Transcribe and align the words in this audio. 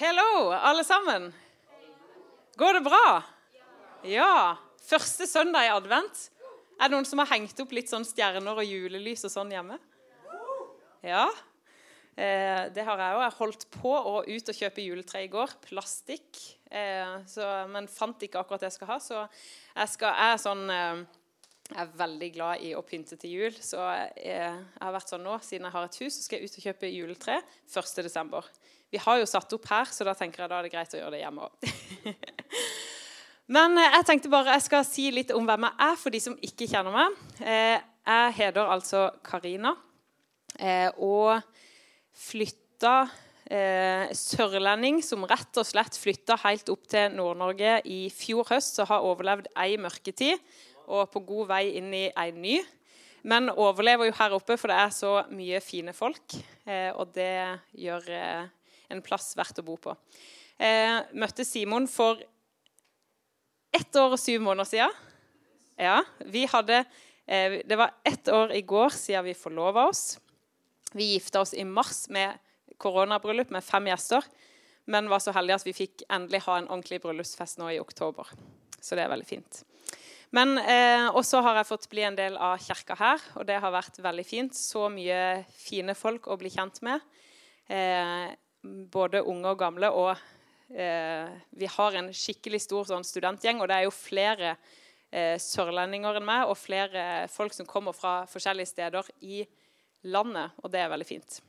Hello, 0.00 0.48
alle 0.52 0.80
sammen. 0.84 1.26
Går 2.56 2.78
det 2.78 2.80
bra? 2.80 3.22
Ja. 4.08 4.56
Første 4.80 5.26
søndag 5.28 5.66
i 5.66 5.72
advent. 5.74 6.22
Er 6.80 6.88
det 6.88 6.94
noen 6.94 7.04
som 7.04 7.20
har 7.20 7.28
hengt 7.34 7.60
opp 7.60 7.74
litt 7.76 7.92
sånn 7.92 8.06
stjerner 8.08 8.62
og 8.62 8.64
julelys 8.64 9.26
og 9.28 9.34
sånn 9.34 9.52
hjemme? 9.52 9.76
Ja. 11.04 11.26
Eh, 12.16 12.72
det 12.72 12.86
har 12.88 12.96
jeg 13.04 13.18
òg. 13.18 13.26
Jeg 13.26 13.36
holdt 13.42 13.68
på 13.76 13.92
å 13.92 14.14
ut 14.24 14.48
og 14.54 14.60
kjøpe 14.62 14.86
juletre 14.86 15.20
i 15.26 15.28
går. 15.36 15.52
Plastikk. 15.68 16.46
Eh, 16.72 17.36
men 17.68 17.92
fant 17.92 18.24
ikke 18.24 18.40
akkurat 18.40 18.64
det 18.64 18.70
jeg 18.70 18.78
skal 18.80 18.94
ha. 18.94 19.00
Så 19.04 19.20
jeg, 19.20 19.92
skal, 19.98 20.16
jeg 20.16 20.38
er 20.38 20.44
sånn 20.46 20.76
eh, 20.78 21.06
jeg 21.70 21.84
er 21.84 21.96
veldig 22.00 22.32
glad 22.40 22.64
i 22.64 22.72
å 22.72 22.80
pynte 22.88 23.20
til 23.20 23.36
jul. 23.36 23.60
Så 23.60 23.84
jeg, 23.84 24.16
jeg 24.32 24.66
har 24.80 24.96
vært 24.96 25.12
sånn 25.12 25.28
nå, 25.28 25.36
siden 25.44 25.68
jeg 25.68 25.76
har 25.76 25.92
et 25.92 26.02
hus, 26.06 26.16
så 26.16 26.24
skal 26.24 26.40
jeg 26.40 26.48
ut 26.48 26.60
og 26.62 26.70
kjøpe 26.70 26.96
juletre 26.96 27.42
1.12. 27.68 28.54
Vi 28.90 28.98
har 28.98 29.20
jo 29.20 29.26
satt 29.28 29.52
opp 29.54 29.68
her, 29.70 29.86
så 29.86 30.02
da 30.06 30.16
tenker 30.18 30.42
jeg 30.42 30.50
da 30.50 30.58
er 30.58 30.66
det 30.66 30.72
greit 30.72 30.94
å 30.96 30.98
gjøre 30.98 31.14
det 31.14 31.22
hjemme 31.22 31.46
òg. 31.46 31.70
Men 33.54 33.78
eh, 33.78 33.96
jeg 33.96 34.06
tenkte 34.06 34.30
bare 34.32 34.56
jeg 34.56 34.66
skal 34.66 34.84
si 34.86 35.08
litt 35.14 35.32
om 35.34 35.46
hvem 35.46 35.66
jeg 35.68 35.76
er, 35.86 35.96
for 35.98 36.14
de 36.14 36.20
som 36.22 36.36
ikke 36.46 36.68
kjenner 36.70 36.94
meg. 36.94 37.16
Eh, 37.42 37.78
jeg 38.10 38.36
heter 38.38 38.70
altså 38.72 39.08
Karina 39.26 39.74
eh, 40.58 40.88
og 40.98 41.42
flytta 42.18 43.02
sørlending 44.14 45.00
som 45.02 45.24
rett 45.26 45.58
og 45.58 45.66
slett 45.66 45.96
flytta 45.98 46.36
helt 46.44 46.68
opp 46.70 46.84
til 46.92 47.16
Nord-Norge 47.16 47.80
i 47.90 48.04
fjor 48.14 48.46
høst, 48.46 48.76
så 48.78 48.84
har 48.86 49.02
overlevd 49.02 49.48
ei 49.58 49.74
mørketid 49.74 50.38
og 50.86 51.10
på 51.10 51.24
god 51.26 51.48
vei 51.48 51.64
inn 51.80 51.88
i 51.90 52.04
ei 52.14 52.28
ny. 52.30 52.60
Men 53.26 53.50
overlever 53.50 54.06
jo 54.06 54.14
her 54.20 54.36
oppe, 54.38 54.54
for 54.54 54.70
det 54.70 54.78
er 54.78 54.94
så 54.94 55.16
mye 55.34 55.58
fine 55.66 55.90
folk. 55.96 56.38
og 56.94 57.10
det 57.16 57.34
gjør 57.74 58.06
en 58.90 59.02
plass 59.04 59.32
verdt 59.38 59.62
å 59.62 59.66
bo 59.66 59.76
på. 59.80 59.94
Eh, 60.60 60.98
møtte 61.16 61.46
Simon 61.46 61.86
for 61.88 62.20
ett 63.72 63.96
år 63.96 64.16
og 64.16 64.20
syv 64.20 64.42
måneder 64.44 64.68
siden. 64.68 64.98
Ja, 65.80 66.02
vi 66.26 66.44
hadde, 66.50 66.84
eh, 67.26 67.62
det 67.64 67.78
var 67.78 67.94
ett 68.04 68.28
år 68.28 68.52
i 68.52 68.62
går 68.62 68.90
siden 68.90 69.24
vi 69.24 69.34
forlova 69.34 69.88
oss. 69.88 70.18
Vi 70.92 71.14
gifta 71.14 71.40
oss 71.40 71.54
i 71.54 71.64
mars 71.64 72.08
med 72.08 72.38
koronabryllup 72.78 73.50
med 73.50 73.64
fem 73.64 73.86
gjester. 73.86 74.24
Men 74.90 75.08
var 75.08 75.22
så 75.22 75.32
heldige 75.32 75.60
at 75.60 75.66
vi 75.66 75.76
fikk 75.76 76.02
endelig 76.10 76.42
ha 76.48 76.58
en 76.58 76.68
ordentlig 76.68 77.00
bryllupsfest 77.04 77.60
nå 77.60 77.70
i 77.70 77.80
oktober. 77.80 78.26
Så 78.80 78.96
det 78.96 79.04
er 79.04 79.12
veldig 79.12 79.28
fint. 79.28 79.62
Men 80.34 80.58
eh, 80.58 81.08
også 81.10 81.40
har 81.42 81.58
jeg 81.58 81.68
fått 81.68 81.88
bli 81.90 82.04
en 82.06 82.18
del 82.18 82.36
av 82.38 82.60
kirka 82.62 82.96
her, 82.98 83.22
og 83.38 83.46
det 83.48 83.58
har 83.62 83.74
vært 83.74 83.98
veldig 84.02 84.26
fint. 84.26 84.54
Så 84.54 84.86
mye 84.92 85.42
fine 85.54 85.94
folk 85.98 86.28
å 86.30 86.38
bli 86.40 86.52
kjent 86.54 86.80
med. 86.86 87.02
Eh, 87.70 88.30
både 88.62 89.22
unge 89.22 89.52
og 89.52 89.58
gamle. 89.60 89.90
Og 89.90 90.12
eh, 90.74 91.30
vi 91.50 91.68
har 91.70 91.98
en 91.98 92.12
skikkelig 92.14 92.62
stor 92.66 92.88
sånn, 92.90 93.06
studentgjeng, 93.06 93.60
og 93.60 93.70
det 93.70 93.80
er 93.80 93.88
jo 93.88 93.94
flere 93.94 94.54
eh, 95.10 95.36
sørlendinger 95.40 96.20
enn 96.20 96.28
meg, 96.28 96.46
og 96.48 96.58
flere 96.60 97.26
folk 97.32 97.56
som 97.56 97.68
kommer 97.68 97.96
fra 97.96 98.22
forskjellige 98.30 98.72
steder 98.72 99.12
i 99.20 99.44
landet, 100.08 100.56
og 100.62 100.72
det 100.72 100.82
er 100.82 100.92
veldig 100.92 101.08
fint. 101.08 101.40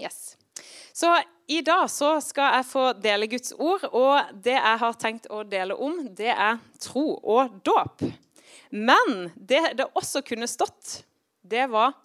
Yes. 0.00 0.36
Så 0.92 1.10
i 1.50 1.60
dag 1.64 1.88
så 1.90 2.14
skal 2.24 2.58
jeg 2.58 2.68
få 2.68 2.84
dele 3.00 3.28
Guds 3.30 3.54
ord, 3.56 3.84
og 3.92 4.34
det 4.44 4.56
jeg 4.56 4.80
har 4.84 4.98
tenkt 5.00 5.28
å 5.32 5.42
dele 5.48 5.76
om, 5.76 6.04
det 6.12 6.30
er 6.32 6.60
tro 6.80 7.16
og 7.16 7.58
dåp. 7.64 8.04
Men 8.72 9.32
det 9.36 9.74
det 9.76 9.90
også 9.98 10.22
kunne 10.24 10.48
stått, 10.48 11.02
det 11.42 11.66
var 11.72 11.96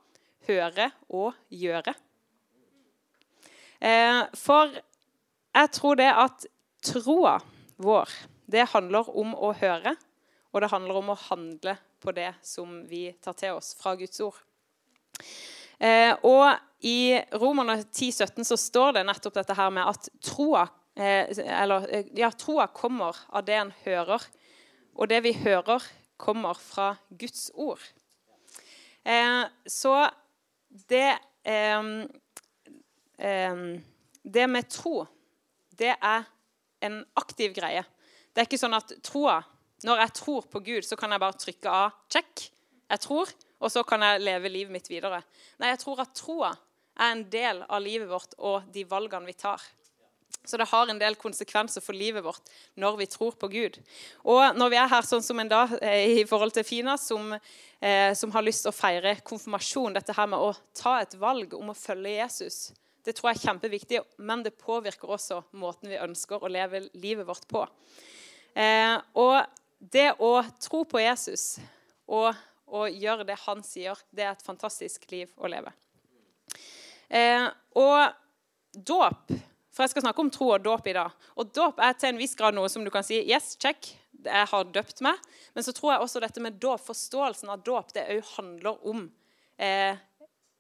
høre 0.47 0.89
og 1.08 1.35
gjøre. 1.53 1.93
Eh, 3.80 4.23
for 4.38 4.73
jeg 5.53 5.72
tror 5.75 6.00
det 6.00 6.09
at 6.09 6.45
troa 6.86 7.38
vår, 7.81 8.09
det 8.50 8.70
handler 8.73 9.09
om 9.17 9.36
å 9.36 9.52
høre, 9.58 9.94
og 10.53 10.64
det 10.64 10.72
handler 10.72 11.02
om 11.02 11.11
å 11.14 11.20
handle 11.28 11.75
på 12.02 12.14
det 12.16 12.31
som 12.45 12.81
vi 12.89 13.09
tar 13.22 13.38
til 13.38 13.58
oss 13.58 13.73
fra 13.77 13.93
Guds 13.99 14.21
ord. 14.23 14.39
Eh, 15.77 16.14
og 16.26 16.58
i 16.86 17.17
Romerne 17.38 17.80
10,17 17.83 18.45
så 18.48 18.58
står 18.58 18.98
det 18.98 19.05
nettopp 19.05 19.38
dette 19.38 19.58
her 19.58 19.70
med 19.73 19.86
at 19.86 20.09
troa 20.26 20.64
eh, 20.98 21.30
eller, 21.61 21.86
ja, 22.17 22.32
troa 22.33 22.67
kommer 22.73 23.17
av 23.30 23.45
det 23.45 23.59
en 23.59 23.73
hører, 23.86 24.26
og 24.98 25.09
det 25.11 25.21
vi 25.26 25.36
hører, 25.38 25.86
kommer 26.17 26.58
fra 26.58 26.95
Guds 27.14 27.52
ord. 27.54 27.82
så 29.70 29.92
det 30.89 31.14
det 33.17 34.44
med 34.48 34.67
tro, 34.70 35.05
det 35.78 35.94
er 35.95 36.26
en 36.86 37.00
aktiv 37.17 37.55
greie. 37.55 37.82
Det 38.33 38.44
er 38.44 38.50
ikke 38.50 38.60
sånn 38.61 38.78
at 38.78 38.92
troa 39.05 39.39
Når 39.86 40.00
jeg 40.02 40.14
tror 40.17 40.45
på 40.50 40.60
Gud, 40.66 40.86
så 40.86 40.98
kan 40.98 41.11
jeg 41.14 41.22
bare 41.22 41.38
trykke 41.38 41.70
av 41.70 41.92
'check'. 42.10 42.50
Jeg 42.89 43.00
tror, 43.00 43.30
og 43.61 43.72
så 43.72 43.83
kan 43.83 44.02
jeg 44.02 44.22
leve 44.22 44.50
livet 44.50 44.72
mitt 44.73 44.89
videre. 44.89 45.22
Nei, 45.60 45.70
jeg 45.70 45.80
tror 45.83 46.02
at 46.02 46.16
troa 46.17 46.50
er 46.98 47.11
en 47.11 47.30
del 47.30 47.64
av 47.70 47.82
livet 47.82 48.10
vårt 48.10 48.33
og 48.39 48.66
de 48.73 48.83
valgene 48.89 49.30
vi 49.30 49.33
tar. 49.33 49.61
Så 50.48 50.58
det 50.58 50.70
har 50.72 50.88
en 50.88 51.00
del 51.00 51.17
konsekvenser 51.20 51.83
for 51.83 51.94
livet 51.94 52.23
vårt 52.23 52.52
når 52.80 52.98
vi 53.02 53.06
tror 53.11 53.36
på 53.36 53.50
Gud. 53.52 53.80
Og 54.23 54.56
når 54.56 54.72
vi 54.72 54.80
er 54.80 54.92
her 54.92 55.06
sånn 55.06 55.23
som 55.26 55.39
en 55.39 55.52
dag 55.52 55.73
eh, 55.82 56.22
i 56.22 56.26
forhold 56.27 56.56
til 56.56 56.64
Fina, 56.64 56.95
som, 56.98 57.36
eh, 57.82 58.14
som 58.16 58.32
har 58.32 58.45
lyst 58.45 58.64
til 58.64 58.72
å 58.72 58.77
feire 58.77 59.17
konfirmasjon, 59.27 59.98
dette 59.98 60.16
her 60.16 60.30
med 60.32 60.39
å 60.39 60.54
ta 60.77 61.02
et 61.02 61.17
valg 61.20 61.54
om 61.58 61.73
å 61.73 61.77
følge 61.77 62.16
Jesus, 62.16 62.72
det 63.08 63.16
tror 63.16 63.32
jeg 63.32 63.40
er 63.40 63.45
kjempeviktig, 63.48 64.00
men 64.20 64.42
det 64.44 64.58
påvirker 64.60 65.14
også 65.16 65.40
måten 65.56 65.88
vi 65.88 66.00
ønsker 66.02 66.44
å 66.44 66.52
leve 66.52 66.84
livet 67.00 67.28
vårt 67.28 67.45
på. 67.48 67.62
Eh, 68.52 68.98
og 69.16 69.38
det 69.80 70.10
å 70.20 70.42
tro 70.60 70.82
på 70.90 71.00
Jesus 71.00 71.58
og, 72.10 72.34
og, 72.68 72.90
gjøre 72.92 73.28
det 73.30 73.38
han 73.45 73.64
sier, 73.64 73.95
det 74.12 74.26
er 74.26 74.34
et 74.34 74.44
fantastisk 74.44 75.06
liv 75.14 75.32
å 75.40 75.48
leve. 75.52 75.72
Eh, 77.08 77.48
og 77.80 78.12
dåp 78.76 79.32
For 79.72 79.86
jeg 79.86 79.94
skal 79.94 80.04
snakke 80.08 80.24
om 80.24 80.32
tro 80.34 80.50
og 80.56 80.64
dåp 80.66 80.88
i 80.89 80.95
dag. 80.98 81.14
Og 81.38 81.52
dåp 81.54 81.78
er 81.86 81.94
til 81.95 82.10
en 82.10 82.18
viss 82.18 82.34
grad 82.36 82.56
noe 82.58 82.68
som 82.68 82.82
du 82.82 82.89
kan 82.89 83.06
si 83.06 83.20
yes, 83.22 83.52
check, 83.62 83.92
jeg 84.26 84.50
har 84.50 84.72
døpt 84.74 85.04
meg. 85.06 85.22
Men 85.54 85.64
så 85.64 85.72
tror 85.78 85.94
jeg 85.94 86.02
også 86.02 86.22
dette 86.24 86.42
med 86.42 86.58
dåp, 86.58 86.82
forståelsen 86.88 87.52
av 87.54 87.62
dåp, 87.62 87.94
det 87.94 88.08
òg 88.16 88.32
handler 88.34 88.82
om 88.89 89.04
eh, 89.62 90.02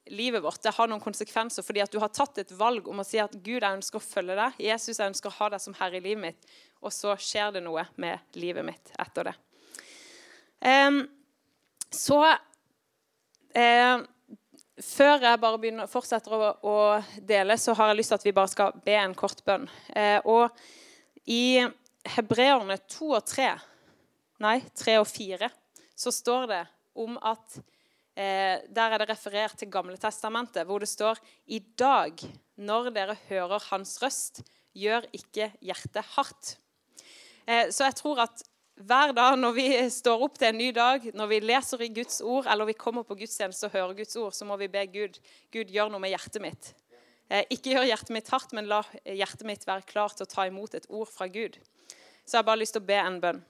livet 0.09 0.43
vårt. 0.43 0.61
Det 0.63 0.73
har 0.75 0.89
noen 0.89 1.03
konsekvenser 1.03 1.65
fordi 1.65 1.81
at 1.83 1.91
du 1.93 1.99
har 2.01 2.11
tatt 2.13 2.39
et 2.41 2.53
valg 2.57 2.87
om 2.89 3.01
å 3.01 3.05
si 3.07 3.19
at 3.21 3.33
Gud, 3.35 3.61
jeg 3.61 3.79
ønsker 3.79 3.99
å 3.99 4.03
følge 4.03 4.37
deg. 4.39 4.61
Jesus, 4.67 4.99
jeg 4.99 5.11
ønsker 5.11 5.31
å 5.31 5.37
ha 5.39 5.49
deg 5.53 5.63
som 5.63 5.75
herre 5.79 5.99
i 5.99 6.03
livet 6.03 6.23
mitt. 6.23 6.55
Og 6.83 6.93
så 6.93 7.15
skjer 7.21 7.55
det 7.55 7.63
noe 7.65 7.87
med 8.01 8.37
livet 8.37 8.65
mitt 8.67 8.93
etter 9.01 9.31
det. 9.31 9.35
Um, 10.61 11.03
så 11.93 12.17
eh, 13.53 13.99
Før 14.81 15.21
jeg 15.23 15.41
bare 15.41 15.59
begynner, 15.61 15.89
fortsetter 15.89 16.33
å, 16.33 16.49
å, 16.61 16.77
dele, 17.25 17.57
så 17.57 17.73
har 17.77 17.91
jeg 17.91 17.99
lyst 17.99 18.13
til 18.13 18.19
at 18.19 18.25
vi 18.27 18.35
bare 18.37 18.51
skal 18.51 18.75
be 18.85 18.97
en 18.97 19.15
kort 19.17 19.41
bønn. 19.45 19.65
Eh, 19.89 20.19
og 20.29 20.53
i 21.33 21.65
Hebreerne 22.13 22.77
2 22.85 23.09
og 23.17 23.25
3, 23.25 23.47
nei, 24.45 24.59
3 24.77 24.99
og 25.01 25.07
4, 25.09 25.49
så 25.97 26.13
står 26.13 26.45
det 26.51 26.61
om 26.97 27.17
at 27.25 27.57
Eh, 28.17 28.63
der 28.73 28.93
er 28.95 29.03
det 29.03 29.11
referert 29.11 29.59
til 29.59 29.69
Gamle 29.69 29.97
Testamentet, 30.01 30.65
hvor 30.65 30.81
det 30.81 30.89
står 30.89 31.19
I 31.53 31.59
dag, 31.77 32.17
når 32.57 32.89
dere 32.95 33.15
hører 33.27 33.61
Hans 33.69 33.99
røst, 34.01 34.41
gjør 34.73 35.05
ikke 35.13 35.51
hjertet 35.61 36.15
hardt. 36.15 36.55
Eh, 37.45 37.69
så 37.69 37.85
jeg 37.85 37.97
tror 37.99 38.23
at 38.25 38.41
hver 38.77 39.13
dag 39.13 39.37
når 39.37 39.53
vi 39.53 39.67
står 39.93 40.23
opp 40.25 40.39
til 40.41 40.49
en 40.49 40.57
ny 40.57 40.71
dag, 40.73 41.05
når 41.13 41.29
vi 41.29 41.39
leser 41.45 41.83
i 41.85 41.91
Guds 41.93 42.17
ord, 42.21 42.49
eller 42.49 42.65
vi 42.65 42.77
kommer 42.77 43.05
på 43.05 43.19
gudstjeneste 43.19 43.69
og 43.69 43.77
hører 43.77 43.93
Guds 44.01 44.17
ord, 44.17 44.33
så 44.33 44.49
må 44.49 44.57
vi 44.57 44.69
be 44.69 44.85
Gud 44.89 45.21
Gud 45.53 45.69
gjør 45.73 45.93
noe 45.93 46.01
med 46.01 46.13
hjertet 46.15 46.41
mitt. 46.41 46.71
Eh, 47.29 47.45
ikke 47.53 47.75
gjør 47.75 47.85
hjertet 47.91 48.15
mitt 48.17 48.33
hardt, 48.33 48.53
men 48.57 48.69
la 48.71 48.81
hjertet 49.05 49.45
mitt 49.45 49.67
være 49.69 49.85
klar 49.85 50.17
til 50.17 50.25
å 50.25 50.31
ta 50.31 50.47
imot 50.49 50.73
et 50.73 50.89
ord 50.89 51.09
fra 51.11 51.29
Gud. 51.29 51.61
Så 52.25 52.33
jeg 52.33 52.41
har 52.41 52.49
bare 52.49 52.63
lyst 52.65 52.73
til 52.73 52.81
å 52.81 52.89
be 52.89 52.97
en 52.97 53.21
bønn. 53.21 53.45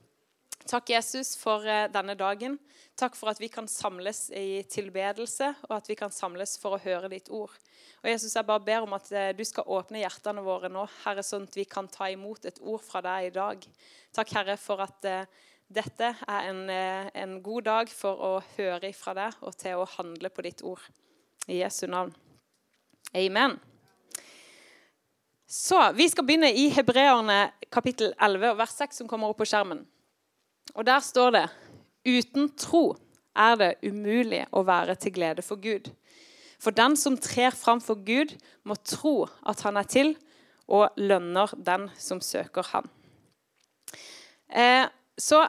Takk, 0.68 0.90
Jesus, 0.90 1.36
for 1.40 1.64
eh, 1.64 1.86
denne 1.88 2.12
dagen. 2.20 2.58
Takk 3.00 3.16
for 3.16 3.32
at 3.32 3.40
vi 3.40 3.48
kan 3.48 3.70
samles 3.72 4.26
i 4.36 4.66
tilbedelse, 4.68 5.54
og 5.70 5.74
at 5.78 5.88
vi 5.88 5.96
kan 5.96 6.12
samles 6.12 6.58
for 6.60 6.76
å 6.76 6.82
høre 6.84 7.08
ditt 7.14 7.30
ord. 7.32 7.54
Og 8.02 8.10
Jesus, 8.12 8.36
Jeg 8.36 8.48
bare 8.50 8.66
ber 8.66 8.84
om 8.84 8.96
at 8.98 9.08
eh, 9.16 9.30
du 9.38 9.46
skal 9.48 9.70
åpne 9.78 10.02
hjertene 10.02 10.44
våre 10.44 10.68
nå, 10.68 10.84
Herre, 11.06 11.24
sånn 11.24 11.48
at 11.48 11.56
vi 11.56 11.64
kan 11.72 11.88
ta 11.88 12.10
imot 12.12 12.50
et 12.52 12.60
ord 12.60 12.84
fra 12.84 13.00
deg 13.06 13.30
i 13.30 13.34
dag. 13.38 13.64
Takk, 14.12 14.36
Herre, 14.36 14.60
for 14.60 14.84
at 14.84 15.08
uh, 15.08 15.24
dette 15.72 16.12
er 16.28 16.52
en, 16.52 16.62
en, 16.70 17.40
god 17.44 17.68
dag 17.70 17.90
for 17.92 18.20
å 18.20 18.32
høre 18.58 18.92
fra 18.98 19.16
deg 19.16 19.42
og 19.48 19.56
til 19.60 19.80
å 19.80 19.90
handle 19.98 20.32
på 20.34 20.44
ditt 20.44 20.64
ord. 20.68 20.84
I 21.48 21.62
Jesu 21.62 21.86
navn. 21.88 22.12
Amen. 23.16 23.60
Så, 25.48 25.94
Vi 25.96 26.10
skal 26.12 26.28
begynne 26.28 26.52
i 26.52 26.68
Hebreerne 26.76 27.54
kapittel 27.72 28.12
11, 28.20 28.58
vers 28.60 28.82
6, 28.84 29.00
som 29.00 29.08
kommer 29.08 29.32
opp 29.32 29.40
på 29.40 29.48
skjermen. 29.48 29.86
Og 30.76 30.86
der 30.86 31.00
står 31.00 31.32
det 31.36 31.46
uten 32.08 32.50
tro 32.58 32.96
er 33.38 33.56
det 33.60 33.72
umulig 33.86 34.44
å 34.52 34.64
være 34.66 34.96
til 35.00 35.14
glede 35.16 35.46
for 35.46 35.62
Gud. 35.62 35.92
For 36.58 36.74
den 36.74 36.96
som 36.98 37.18
trer 37.22 37.54
fram 37.54 37.82
for 37.84 38.00
Gud, 38.02 38.34
må 38.66 38.76
tro 38.82 39.28
at 39.46 39.62
han 39.66 39.78
er 39.78 39.90
til, 39.90 40.16
og 40.68 40.98
lønner 41.00 41.54
den 41.64 41.88
som 41.96 42.20
søker 42.22 42.66
Han. 42.74 42.90
Eh, 44.52 44.88
så 45.18 45.46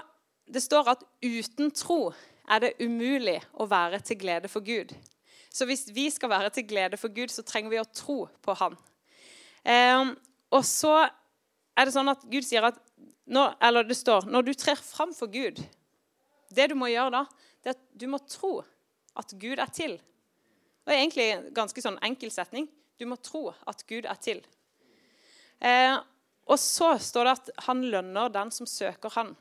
det 0.47 0.62
står 0.62 0.93
at 0.94 1.05
uten 1.23 1.73
tro 1.75 2.12
er 2.49 2.62
det 2.62 2.76
umulig 2.81 3.41
å 3.59 3.67
være 3.69 4.00
til 4.00 4.20
glede 4.20 4.49
for 4.49 4.62
Gud. 4.65 4.94
Så 5.50 5.67
hvis 5.67 5.88
vi 5.94 6.06
skal 6.11 6.31
være 6.31 6.53
til 6.55 6.69
glede 6.69 7.00
for 7.00 7.11
Gud, 7.11 7.32
så 7.35 7.43
trenger 7.43 7.73
vi 7.73 7.81
å 7.82 7.88
tro 7.91 8.29
på 8.43 8.55
Han. 8.61 8.79
Eh, 9.65 10.15
og 10.55 10.65
så 10.65 10.94
er 11.03 11.87
det 11.87 11.94
sånn 11.94 12.15
at 12.15 12.23
Gud 12.31 12.47
sier 12.47 12.69
at 12.69 12.79
når, 13.29 13.57
Eller 13.61 13.85
det 13.85 13.97
står 13.99 14.29
Når 14.31 14.47
du 14.47 14.53
trer 14.57 14.81
fram 14.81 15.13
for 15.17 15.31
Gud 15.33 15.61
Det 16.49 16.69
du 16.71 16.75
må 16.79 16.89
gjøre 16.89 17.13
da, 17.13 17.25
det 17.63 17.73
er 17.73 17.77
at 17.77 17.87
du 18.01 18.07
må 18.09 18.21
tro 18.25 18.63
at 19.19 19.33
Gud 19.35 19.59
er 19.59 19.71
til. 19.75 19.97
Det 20.87 20.95
er 20.95 21.01
egentlig 21.03 21.25
en 21.35 21.49
ganske 21.57 21.83
sånn 21.83 21.97
enkel 22.07 22.31
setning. 22.31 22.69
Du 22.97 23.03
må 23.11 23.17
tro 23.19 23.49
at 23.67 23.83
Gud 23.91 24.07
er 24.07 24.21
til. 24.23 24.39
Eh, 25.59 25.97
og 26.47 26.61
så 26.63 26.93
står 27.03 27.27
det 27.27 27.33
at 27.35 27.51
han 27.67 27.83
lønner 27.93 28.31
den 28.33 28.53
som 28.55 28.69
søker 28.71 29.13
han. 29.17 29.35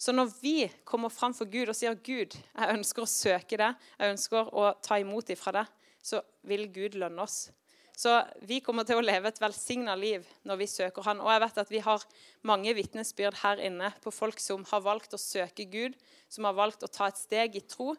Så 0.00 0.12
når 0.16 0.32
vi 0.40 0.56
kommer 0.88 1.12
fram 1.12 1.36
for 1.36 1.46
Gud 1.52 1.70
og 1.70 1.76
sier 1.78 1.94
Gud, 1.94 2.34
jeg 2.34 2.78
ønsker 2.78 3.04
å 3.04 3.10
søke 3.10 3.60
deg, 3.60 3.76
jeg 4.00 4.16
ønsker 4.16 4.50
å 4.50 4.72
ta 4.82 4.98
imot 4.98 5.30
ifra 5.30 5.52
deg', 5.60 5.70
så 6.02 6.20
vil 6.48 6.66
Gud 6.72 6.98
lønne 6.98 7.22
oss. 7.22 7.50
Så 7.96 8.10
vi 8.42 8.58
kommer 8.64 8.86
til 8.86 8.98
å 8.98 9.04
leve 9.04 9.30
et 9.30 9.38
velsigna 9.38 9.94
liv 9.94 10.24
når 10.48 10.58
vi 10.58 10.66
søker 10.70 11.06
Han. 11.06 11.20
Og 11.22 11.30
jeg 11.30 11.42
vet 11.44 11.60
at 11.62 11.70
vi 11.70 11.82
har 11.84 12.06
mange 12.42 12.74
vitnesbyrd 12.74 13.38
her 13.44 13.62
inne 13.62 13.92
på 14.02 14.10
folk 14.14 14.42
som 14.42 14.64
har 14.72 14.82
valgt 14.82 15.14
å 15.14 15.20
søke 15.20 15.66
Gud, 15.70 15.94
som 16.28 16.48
har 16.48 16.56
valgt 16.58 16.82
å 16.82 16.90
ta 16.90 17.06
et 17.08 17.20
steg 17.20 17.54
i 17.54 17.62
tro, 17.62 17.94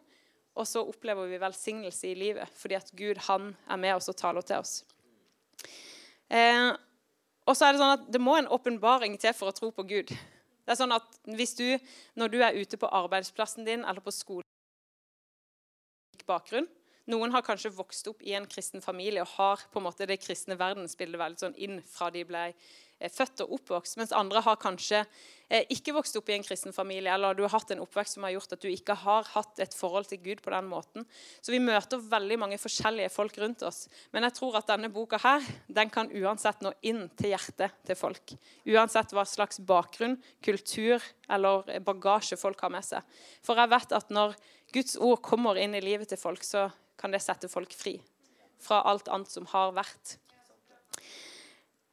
og 0.56 0.68
så 0.68 0.82
opplever 0.84 1.28
vi 1.28 1.40
velsignelse 1.40 2.08
i 2.08 2.16
livet 2.16 2.52
fordi 2.56 2.76
at 2.78 2.92
Gud 2.96 3.20
han 3.28 3.50
er 3.68 3.80
med 3.80 3.96
oss 3.96 4.08
og 4.12 4.16
taler 4.20 4.44
til 4.44 4.60
oss. 4.60 4.78
Eh, 6.28 6.72
og 7.46 7.54
så 7.56 7.66
er 7.66 7.76
Det 7.76 7.80
sånn 7.80 7.96
at 7.96 8.06
det 8.12 8.20
må 8.20 8.36
en 8.36 8.48
åpenbaring 8.52 9.16
til 9.20 9.32
for 9.36 9.48
å 9.48 9.56
tro 9.56 9.70
på 9.72 9.84
Gud. 9.86 10.10
Det 10.10 10.74
er 10.74 10.80
sånn 10.80 10.92
at 10.96 11.06
hvis 11.30 11.54
du, 11.54 11.78
Når 12.16 12.28
du 12.28 12.42
er 12.42 12.56
ute 12.58 12.76
på 12.76 12.88
arbeidsplassen 12.90 13.64
din 13.64 13.84
eller 13.84 14.00
på 14.00 14.10
skolen 14.10 14.42
bakgrunn, 16.26 16.66
Noen 17.06 17.30
har 17.30 17.44
kanskje 17.46 17.70
vokst 17.70 18.08
opp 18.10 18.22
i 18.26 18.32
en 18.34 18.48
kristen 18.50 18.82
familie 18.82 19.22
og 19.22 19.30
har 19.36 19.60
på 19.70 19.78
en 19.78 19.84
måte 19.86 20.08
det 20.10 20.18
kristne 20.18 20.56
verdensbildet 20.58 21.20
veldig 21.20 21.38
sånn 21.38 21.60
inn 21.62 21.78
fra 21.86 22.08
de 22.10 22.24
ble 22.26 22.48
eh, 22.50 23.10
født 23.12 23.44
og 23.44 23.52
oppvokst, 23.60 23.94
mens 24.00 24.14
andre 24.16 24.40
har 24.42 24.56
kanskje 24.58 25.04
eh, 25.46 25.62
ikke 25.70 25.94
vokst 25.94 26.16
opp 26.18 26.32
i 26.32 26.34
en 26.34 26.42
kristen 26.42 26.74
familie, 26.74 27.12
eller 27.14 27.36
du 27.38 27.44
har 27.44 27.52
hatt 27.52 27.70
en 27.70 27.84
oppvekst 27.84 28.16
som 28.18 28.24
har 28.26 28.32
gjort 28.34 28.56
at 28.56 28.64
du 28.64 28.66
ikke 28.72 28.96
har 29.04 29.28
hatt 29.36 29.62
et 29.62 29.76
forhold 29.78 30.08
til 30.10 30.18
Gud 30.24 30.42
på 30.42 30.50
den 30.50 30.66
måten. 30.66 31.06
Så 31.38 31.54
vi 31.54 31.60
møter 31.62 32.02
veldig 32.02 32.38
mange 32.42 32.58
forskjellige 32.58 33.12
folk 33.14 33.38
rundt 33.38 33.62
oss. 33.68 33.84
Men 34.10 34.26
jeg 34.26 34.34
tror 34.40 34.58
at 34.58 34.72
denne 34.72 34.90
boka 34.90 35.20
her, 35.22 35.46
den 35.70 35.92
kan 35.94 36.10
uansett 36.10 36.64
nå 36.66 36.72
inn 36.90 37.04
til 37.14 37.36
hjertet 37.36 37.76
til 37.86 38.00
folk. 38.00 38.34
Uansett 38.66 39.14
hva 39.14 39.22
slags 39.30 39.62
bakgrunn, 39.62 40.18
kultur 40.42 41.06
eller 41.30 41.70
bagasje 41.86 42.40
folk 42.40 42.66
har 42.66 42.74
med 42.74 42.88
seg. 42.88 43.06
For 43.46 43.62
jeg 43.62 43.70
vet 43.76 43.94
at 43.94 44.10
når 44.10 44.34
Guds 44.74 44.98
ord 44.98 45.22
kommer 45.22 45.62
inn 45.62 45.78
i 45.78 45.84
livet 45.84 46.10
til 46.10 46.18
folk, 46.18 46.42
så 46.42 46.66
kan 47.06 47.14
det 47.14 47.22
sette 47.22 47.46
folk 47.50 47.70
fri 47.76 48.00
fra 48.58 48.82
alt 48.90 49.06
annet 49.12 49.30
som 49.30 49.46
har 49.52 49.74
vært. 49.76 50.16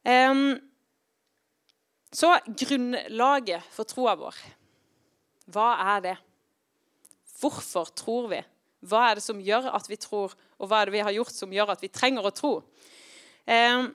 Um, 0.02 0.56
så 2.14 2.32
grunnlaget 2.46 3.62
for 3.74 3.86
troa 3.86 4.16
vår, 4.18 4.38
hva 5.54 5.68
er 5.94 6.02
det? 6.08 6.16
Hvorfor 7.38 7.92
tror 7.94 8.28
vi? 8.32 8.40
Hva 8.84 9.04
er 9.10 9.18
det 9.18 9.24
som 9.24 9.42
gjør 9.42 9.70
at 9.74 9.86
vi 9.90 9.98
tror, 10.00 10.34
og 10.58 10.70
hva 10.70 10.82
er 10.82 10.90
det 10.90 10.96
vi 10.96 11.04
har 11.06 11.14
gjort 11.14 11.34
som 11.34 11.52
gjør 11.54 11.74
at 11.74 11.84
vi 11.84 11.92
trenger 11.92 12.26
å 12.26 12.34
tro? 12.34 12.56
Um, 13.46 13.92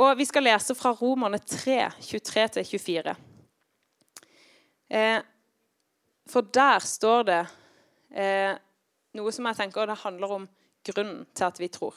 og 0.00 0.14
Vi 0.16 0.24
skal 0.24 0.46
lese 0.46 0.74
fra 0.78 0.94
Romerne 0.96 1.40
3, 1.42 1.90
23-24. 2.06 3.12
Eh, 4.88 5.18
for 6.30 6.46
der 6.54 6.80
står 6.86 7.26
det 7.28 7.40
eh, 8.16 8.54
noe 9.18 9.34
som 9.34 9.48
jeg 9.50 9.58
tenker 9.58 9.90
det 9.90 9.98
handler 10.00 10.34
om 10.38 10.46
grunnen 10.86 11.24
til 11.34 11.46
at 11.46 11.60
vi 11.60 11.68
tror. 11.72 11.96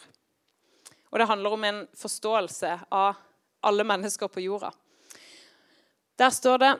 Og 1.13 1.19
det 1.19 1.27
handler 1.29 1.53
om 1.53 1.63
en 1.63 1.83
forståelse 1.97 2.71
av 2.91 3.21
alle 3.63 3.83
mennesker 3.83 4.27
på 4.27 4.41
jorda. 4.43 4.71
Der 6.17 6.29
står 6.29 6.57
det 6.61 6.71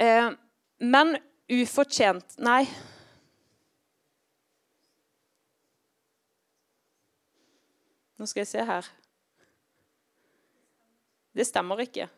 eh, 0.00 0.30
Men 0.78 1.16
ufortjent 1.48 2.38
Nei. 2.38 2.62
Nå 8.18 8.26
skal 8.26 8.42
jeg 8.42 8.50
se 8.50 8.64
her. 8.66 8.86
Det 11.38 11.46
stemmer 11.46 11.84
ikke. 11.84 12.08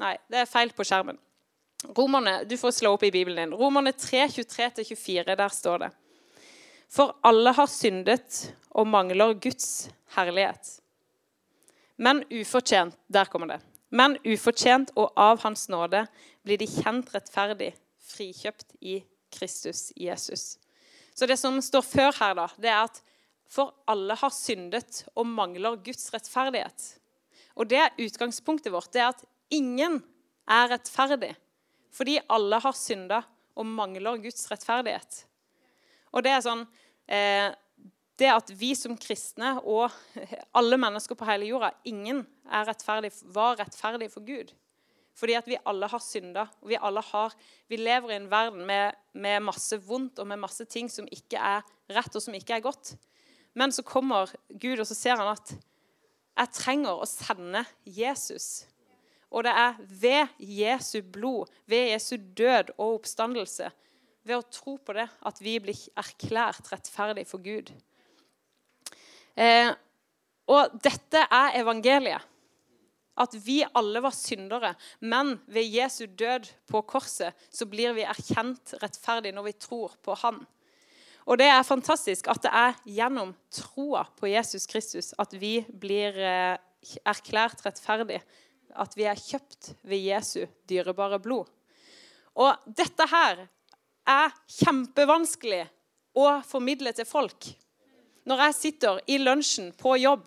Nei, 0.00 0.14
det 0.32 0.38
er 0.40 0.48
feil 0.48 0.72
på 0.72 0.86
skjermen. 0.88 1.18
Romerne, 1.92 2.44
Du 2.48 2.56
får 2.56 2.70
slå 2.72 2.94
opp 2.94 3.02
i 3.04 3.10
Bibelen 3.12 3.36
din. 3.50 3.58
Romerne 3.58 3.92
3, 3.92 4.26
23-24, 4.32 5.34
der 5.36 5.48
står 5.52 5.78
det. 5.84 5.90
For 6.92 7.14
alle 7.24 7.54
har 7.56 7.68
syndet 7.72 8.52
og 8.76 8.88
mangler 8.88 9.32
Guds 9.40 9.88
herlighet. 10.16 10.78
Men 11.96 12.24
ufortjent 12.28 12.98
Der 13.08 13.24
kommer 13.24 13.54
det. 13.54 13.60
Men 13.90 14.16
ufortjent 14.24 14.92
og 14.96 15.12
av 15.16 15.40
Hans 15.44 15.68
nåde 15.68 16.06
blir 16.44 16.58
de 16.60 16.66
kjent 16.68 17.10
rettferdig, 17.12 17.74
frikjøpt 18.00 18.76
i 18.80 19.02
Kristus 19.32 19.90
Jesus. 19.96 20.58
Så 21.14 21.28
det 21.28 21.36
som 21.40 21.60
står 21.60 21.84
før 21.84 22.12
her, 22.16 22.34
da, 22.36 22.46
det 22.56 22.70
er 22.72 22.86
at 22.86 23.02
for 23.52 23.74
alle 23.88 24.16
har 24.16 24.32
syndet 24.32 25.02
og 25.12 25.28
mangler 25.28 25.76
Guds 25.84 26.08
rettferdighet. 26.14 26.86
Og 27.56 27.68
det 27.68 27.82
er 27.82 28.00
utgangspunktet 28.00 28.72
vårt. 28.72 28.92
Det 28.92 29.02
er 29.04 29.12
at 29.12 29.24
ingen 29.52 30.00
er 30.48 30.72
rettferdig 30.72 31.34
fordi 31.92 32.16
alle 32.32 32.56
har 32.64 32.72
synda 32.72 33.18
og 33.52 33.68
mangler 33.68 34.16
Guds 34.22 34.46
rettferdighet. 34.48 35.26
Og 36.16 36.24
det 36.24 36.32
er 36.32 36.40
sånn 36.44 36.62
Det 37.08 38.28
at 38.30 38.50
vi 38.54 38.72
som 38.78 38.94
kristne 39.00 39.56
og 39.60 39.90
alle 40.58 40.78
mennesker 40.80 41.18
på 41.18 41.26
hele 41.28 41.48
jorda 41.48 41.72
Ingen 41.88 42.22
rettferdig, 42.46 43.10
var 43.34 43.58
rettferdig 43.60 44.10
for 44.12 44.24
Gud. 44.26 44.52
Fordi 45.18 45.34
at 45.36 45.48
vi 45.48 45.58
alle 45.68 45.88
har 45.88 46.00
synda. 46.02 46.46
Og 46.62 46.70
vi, 46.72 46.78
alle 46.80 47.02
har, 47.04 47.34
vi 47.68 47.78
lever 47.80 48.12
i 48.12 48.18
en 48.20 48.30
verden 48.30 48.64
med, 48.66 48.96
med, 49.12 49.44
masse 49.44 49.76
vondt 49.84 50.22
og 50.22 50.28
med 50.28 50.40
masse 50.40 50.64
ting 50.64 50.88
som 50.90 51.08
ikke 51.12 51.40
er 51.40 51.66
rett, 51.92 52.14
og 52.16 52.24
som 52.24 52.36
ikke 52.36 52.56
er 52.56 52.64
godt. 52.64 52.94
Men 53.54 53.72
så 53.72 53.84
kommer 53.84 54.32
Gud, 54.48 54.80
og 54.80 54.86
så 54.88 54.96
ser 54.96 55.20
han 55.20 55.34
at 55.34 55.54
jeg 56.32 56.52
trenger 56.56 56.96
å 56.96 57.08
sende 57.08 57.64
Jesus. 57.84 58.64
Og 59.32 59.44
det 59.44 59.52
er 59.52 59.76
ved 60.00 60.32
Jesu 60.40 61.02
blod, 61.04 61.52
ved 61.68 61.92
Jesu 61.92 62.16
død 62.16 62.72
og 62.78 62.98
oppstandelse, 63.00 63.68
ved 64.26 64.38
å 64.38 64.48
tro 64.52 64.76
på 64.78 64.94
det 64.96 65.08
at 65.26 65.40
vi 65.42 65.56
blir 65.62 65.78
erklært 65.98 66.70
rettferdig 66.72 67.24
for 67.28 67.42
Gud. 67.42 67.72
Eh, 69.34 69.72
og 70.50 70.76
dette 70.84 71.24
er 71.28 71.58
evangeliet. 71.62 72.28
At 73.22 73.34
vi 73.44 73.58
alle 73.76 74.00
var 74.00 74.14
syndere, 74.16 74.70
men 75.04 75.34
ved 75.52 75.68
Jesu 75.68 76.06
død 76.06 76.46
på 76.70 76.80
korset 76.88 77.36
så 77.52 77.66
blir 77.68 77.92
vi 77.92 78.06
erkjent 78.08 78.72
rettferdig 78.80 79.34
når 79.36 79.50
vi 79.50 79.58
tror 79.60 79.98
på 80.00 80.16
Han. 80.22 80.40
Og 81.28 81.38
det 81.38 81.50
er 81.52 81.62
fantastisk 81.66 82.30
at 82.32 82.40
det 82.42 82.50
er 82.56 82.78
gjennom 82.88 83.34
troa 83.52 84.06
på 84.18 84.30
Jesus 84.32 84.64
Kristus 84.66 85.12
at 85.20 85.36
vi 85.38 85.58
blir 85.68 86.16
eh, 86.16 86.56
erklært 87.04 87.62
rettferdig. 87.66 88.22
At 88.72 88.96
vi 88.96 89.04
er 89.04 89.20
kjøpt 89.20 89.74
ved 89.84 90.08
Jesu 90.08 90.46
dyrebare 90.70 91.20
blod. 91.22 91.50
Og 92.32 92.56
dette 92.64 93.06
her 93.12 93.44
er 94.08 94.32
kjempevanskelig 94.50 95.64
å 96.18 96.28
formidle 96.46 96.92
til 96.96 97.08
folk. 97.08 97.48
Når 98.28 98.46
jeg 98.46 98.58
sitter 98.58 99.00
i 99.10 99.18
lunsjen 99.22 99.72
på 99.78 99.96
jobb, 100.00 100.26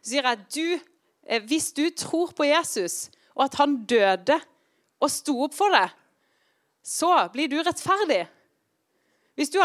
så 0.00 0.10
sier 0.10 0.28
jeg 0.30 0.44
du, 0.54 0.80
eh, 1.26 1.42
hvis 1.42 1.72
du 1.74 1.84
tror 1.90 2.32
på 2.36 2.46
Jesus, 2.48 3.10
og 3.36 3.46
at 3.46 3.58
han 3.60 3.82
døde 3.86 4.38
og 5.02 5.12
sto 5.12 5.36
opp 5.44 5.54
for 5.54 5.74
deg, 5.74 5.92
så 6.86 7.10
blir 7.34 7.50
du 7.50 7.58
rettferdig. 7.60 8.24
Hvis 9.36 9.50
du, 9.52 9.58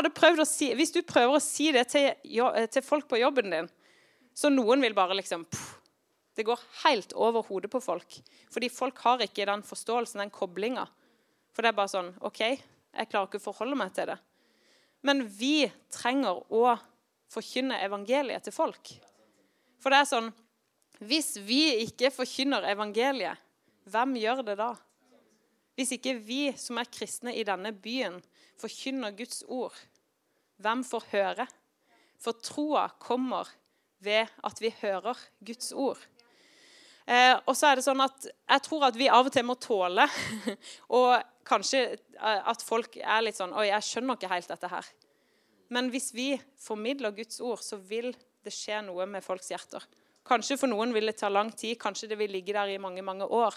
si, 0.49 0.73
hvis 0.75 0.91
du 0.91 1.01
prøver 1.07 1.37
å 1.37 1.43
si 1.43 1.69
det 1.71 1.85
til, 1.93 2.09
eh, 2.11 2.67
til, 2.67 2.83
folk 2.83 3.07
på 3.07 3.21
jobben 3.21 3.53
din, 3.53 3.69
så 4.35 4.51
noen 4.51 4.81
vil 4.83 4.97
bare 4.97 5.15
liksom 5.15 5.45
pff, 5.45 5.77
Det 6.31 6.45
går 6.47 6.59
helt 6.85 7.11
over 7.13 7.43
hodet 7.43 7.69
på 7.69 7.81
folk. 7.83 8.15
Fordi 8.49 8.69
folk 8.71 8.97
har 9.03 9.19
ikke 9.19 9.45
den 9.45 9.61
forståelsen, 9.67 10.21
den 10.23 10.29
koblinga. 10.31 10.85
For 11.51 11.61
det 11.61 11.73
er 11.73 11.75
bare 11.75 11.91
sånn 11.91 12.13
OK, 12.23 12.39
jeg 12.91 13.09
klarer 13.11 13.29
ikke 13.29 13.39
å 13.41 13.47
forholde 13.49 13.77
meg 13.79 13.93
til 13.95 14.11
det. 14.11 14.17
Men 15.07 15.23
vi 15.25 15.65
trenger 15.93 16.41
å 16.53 16.75
forkynne 17.31 17.79
evangeliet 17.85 18.45
til 18.45 18.55
folk. 18.55 18.91
For 19.81 19.93
det 19.93 20.03
er 20.03 20.09
sånn 20.09 20.31
Hvis 21.01 21.33
vi 21.41 21.63
ikke 21.87 22.11
forkynner 22.13 22.67
evangeliet, 22.69 23.39
hvem 23.89 24.11
gjør 24.21 24.43
det 24.45 24.57
da? 24.59 24.75
Hvis 25.73 25.95
ikke 25.95 26.13
vi 26.21 26.51
som 26.61 26.77
er 26.77 26.91
kristne 26.93 27.33
i 27.33 27.45
denne 27.47 27.71
byen, 27.73 28.19
forkynner 28.61 29.15
Guds 29.17 29.41
ord, 29.49 29.73
hvem 30.61 30.83
får 30.85 31.07
høre? 31.15 31.47
For 32.21 32.37
troa 32.37 32.83
kommer 33.01 33.49
ved 34.05 34.29
at 34.45 34.61
vi 34.61 34.69
hører 34.83 35.17
Guds 35.41 35.71
ord. 35.73 35.97
Eh, 37.07 37.35
og 37.49 37.55
så 37.57 37.71
er 37.71 37.79
det 37.79 37.85
sånn 37.85 38.01
at 38.03 38.27
jeg 38.27 38.63
tror 38.67 38.85
at 38.87 38.97
vi 38.99 39.09
av 39.09 39.25
og 39.25 39.33
til 39.33 39.45
må 39.47 39.55
tåle 39.57 40.05
og 40.97 41.15
kanskje 41.47 41.79
eh, 41.89 42.41
at 42.51 42.61
folk 42.61 42.99
er 43.01 43.23
litt 43.25 43.39
sånn 43.39 43.55
Oi, 43.57 43.71
jeg 43.71 43.87
skjønner 43.87 44.19
ikke 44.19 44.31
helt 44.31 44.51
dette 44.51 44.69
her. 44.71 44.91
Men 45.71 45.89
hvis 45.93 46.11
vi 46.13 46.35
formidler 46.59 47.15
Guds 47.15 47.39
ord, 47.41 47.63
så 47.63 47.79
vil 47.79 48.11
det 48.43 48.53
skje 48.53 48.81
noe 48.85 49.07
med 49.09 49.23
folks 49.25 49.49
hjerter. 49.53 49.83
Kanskje 50.27 50.59
for 50.59 50.69
noen 50.69 50.93
vil 50.93 51.09
det 51.09 51.17
ta 51.21 51.29
lang 51.31 51.49
tid, 51.55 51.77
kanskje 51.81 52.11
det 52.11 52.19
vil 52.19 52.33
ligge 52.35 52.53
der 52.53 52.69
i 52.69 52.81
mange 52.81 53.03
mange 53.05 53.25
år. 53.25 53.55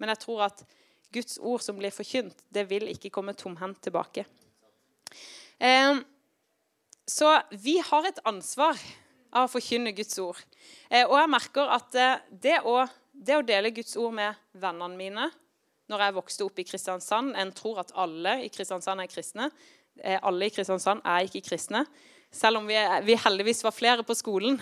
Men 0.00 0.10
jeg 0.14 0.22
tror 0.24 0.46
at 0.48 0.64
Guds 1.12 1.38
ord 1.42 1.62
som 1.62 1.78
blir 1.78 1.92
forkynt, 1.94 2.42
det 2.50 2.64
vil 2.70 2.88
ikke 2.90 3.12
komme 3.12 3.34
tomhendt 3.38 3.82
tilbake. 3.84 4.24
Eh, 5.58 6.00
så 7.10 7.34
vi 7.50 7.78
har 7.82 8.06
et 8.08 8.22
ansvar 8.24 8.78
av 9.34 9.48
å 9.48 9.52
forkynne 9.52 9.92
Guds 9.94 10.18
ord. 10.22 10.40
Eh, 10.90 11.06
og 11.06 11.16
jeg 11.18 11.30
merker 11.30 11.70
at 11.76 11.98
eh, 11.98 12.22
det 12.42 12.58
å, 12.66 12.80
det 13.12 13.38
å 13.38 13.46
dele 13.46 13.72
Guds 13.74 13.96
ord 14.00 14.14
med 14.16 14.40
vennene 14.58 14.98
mine 14.98 15.28
når 15.90 16.04
jeg 16.04 16.16
vokste 16.16 16.46
opp 16.46 16.60
i 16.62 16.64
Kristiansand 16.66 17.34
En 17.38 17.50
tror 17.54 17.80
at 17.82 17.90
alle 17.98 18.36
i 18.44 18.50
Kristiansand 18.52 19.02
er 19.02 19.10
kristne. 19.10 19.48
Eh, 19.98 20.18
alle 20.22 20.46
i 20.46 20.54
Kristiansand 20.54 21.02
er 21.02 21.26
ikke 21.26 21.44
kristne. 21.48 21.84
Selv 22.30 22.60
om 22.60 22.68
vi, 22.68 22.78
vi 23.06 23.18
heldigvis 23.18 23.64
var 23.66 23.74
flere 23.74 24.06
på 24.06 24.14
skolen, 24.14 24.60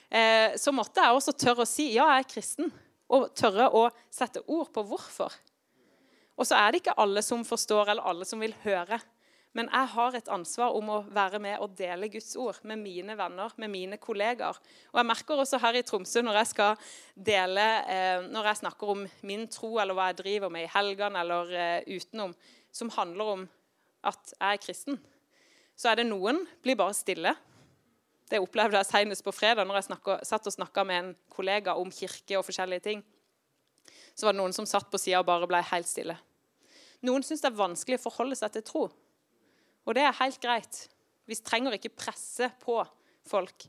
så 0.62 0.70
måtte 0.74 1.02
jeg 1.02 1.14
også 1.14 1.34
tørre 1.38 1.64
å 1.64 1.68
si 1.68 1.88
ja, 1.96 2.06
jeg 2.14 2.22
er 2.22 2.28
kristen. 2.30 2.70
Og 3.10 3.32
tørre 3.34 3.66
å 3.74 3.82
sette 4.14 4.44
ord 4.46 4.70
på 4.74 4.84
hvorfor. 4.86 5.34
Og 6.38 6.46
så 6.46 6.54
er 6.58 6.70
det 6.70 6.84
ikke 6.84 6.94
alle 7.02 7.22
som 7.26 7.42
forstår, 7.46 7.90
eller 7.90 8.06
alle 8.06 8.26
som 8.26 8.38
vil 8.42 8.54
høre. 8.62 9.00
Men 9.58 9.66
jeg 9.66 9.90
har 9.96 10.14
et 10.14 10.28
ansvar 10.30 10.76
om 10.78 10.90
å 10.94 10.98
være 11.10 11.40
med 11.42 11.58
og 11.62 11.72
dele 11.78 12.06
Guds 12.12 12.36
ord 12.38 12.60
med 12.70 12.78
mine 12.78 13.16
venner, 13.18 13.50
med 13.58 13.72
mine 13.72 13.98
kollegaer. 13.98 14.58
Og 14.92 15.00
jeg 15.00 15.08
merker 15.08 15.42
også 15.42 15.58
her 15.58 15.80
i 15.80 15.82
Tromsø 15.86 16.22
når 16.22 16.38
jeg 16.38 16.50
skal 16.52 16.92
dele, 17.16 17.66
eh, 17.90 18.28
når 18.30 18.52
jeg 18.52 18.60
snakker 18.62 18.92
om 18.94 19.02
min 19.26 19.48
tro 19.50 19.72
eller 19.82 19.98
hva 19.98 20.12
jeg 20.12 20.20
driver 20.22 20.54
med 20.54 20.68
i 20.68 20.70
helgene 20.70 21.24
eller 21.24 21.50
eh, 21.50 21.96
utenom, 21.98 22.36
som 22.70 22.94
handler 22.94 23.32
om 23.34 23.44
at 24.06 24.34
jeg 24.36 24.54
er 24.54 24.62
kristen, 24.62 25.00
så 25.74 25.90
er 25.90 25.98
det 25.98 26.06
noen 26.12 26.44
blir 26.62 26.78
bare 26.78 26.94
stille. 26.94 27.34
Det 28.30 28.38
opplevde 28.38 28.78
jeg 28.78 28.86
senest 28.86 29.26
på 29.26 29.34
fredag 29.34 29.66
når 29.66 29.80
jeg 29.80 29.90
snakket, 29.90 30.26
satt 30.30 30.46
og 30.46 30.54
snakka 30.54 30.86
med 30.86 31.02
en 31.02 31.12
kollega 31.34 31.74
om 31.74 31.90
kirke 31.90 32.38
og 32.38 32.46
forskjellige 32.46 32.86
ting. 32.86 33.02
Så 34.14 34.28
var 34.28 34.36
det 34.36 34.44
noen 34.44 34.54
som 34.54 34.68
satt 34.68 34.86
på 34.92 35.00
sida 35.00 35.24
og 35.24 35.26
bare 35.26 35.50
ble 35.50 35.58
helt 35.72 35.90
stille. 35.90 36.14
Noen 37.02 37.24
syns 37.26 37.42
det 37.42 37.50
er 37.50 37.58
vanskelig 37.58 37.98
å 37.98 38.06
forholde 38.06 38.38
seg 38.38 38.54
til 38.54 38.68
tro. 38.68 38.88
Og 39.90 39.96
det 39.98 40.04
er 40.06 40.18
helt 40.20 40.38
greit. 40.38 40.84
Vi 41.26 41.34
trenger 41.42 41.74
ikke 41.74 41.90
presse 41.90 42.46
på 42.62 42.76
folk, 43.26 43.64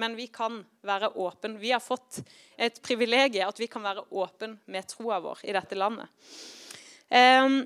men 0.00 0.14
vi 0.16 0.24
kan 0.32 0.62
være 0.88 1.10
åpne. 1.20 1.58
Vi 1.60 1.74
har 1.74 1.84
fått 1.84 2.22
et 2.56 2.80
privilegium 2.84 3.50
at 3.50 3.60
vi 3.60 3.68
kan 3.68 3.84
være 3.84 4.06
åpne 4.08 4.54
med 4.72 4.88
troa 4.88 5.20
vår 5.20 5.44
i 5.44 5.52
dette 5.56 5.76
landet. 5.76 6.08
Um, 7.12 7.58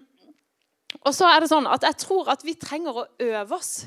og 1.07 1.15
så 1.15 1.29
er 1.31 1.39
det 1.41 1.49
sånn 1.49 1.69
at 1.71 1.87
Jeg 1.87 1.97
tror 2.03 2.29
at 2.35 2.43
vi 2.45 2.57
trenger 2.59 2.99
å 2.99 3.07
øve 3.23 3.57
oss 3.57 3.87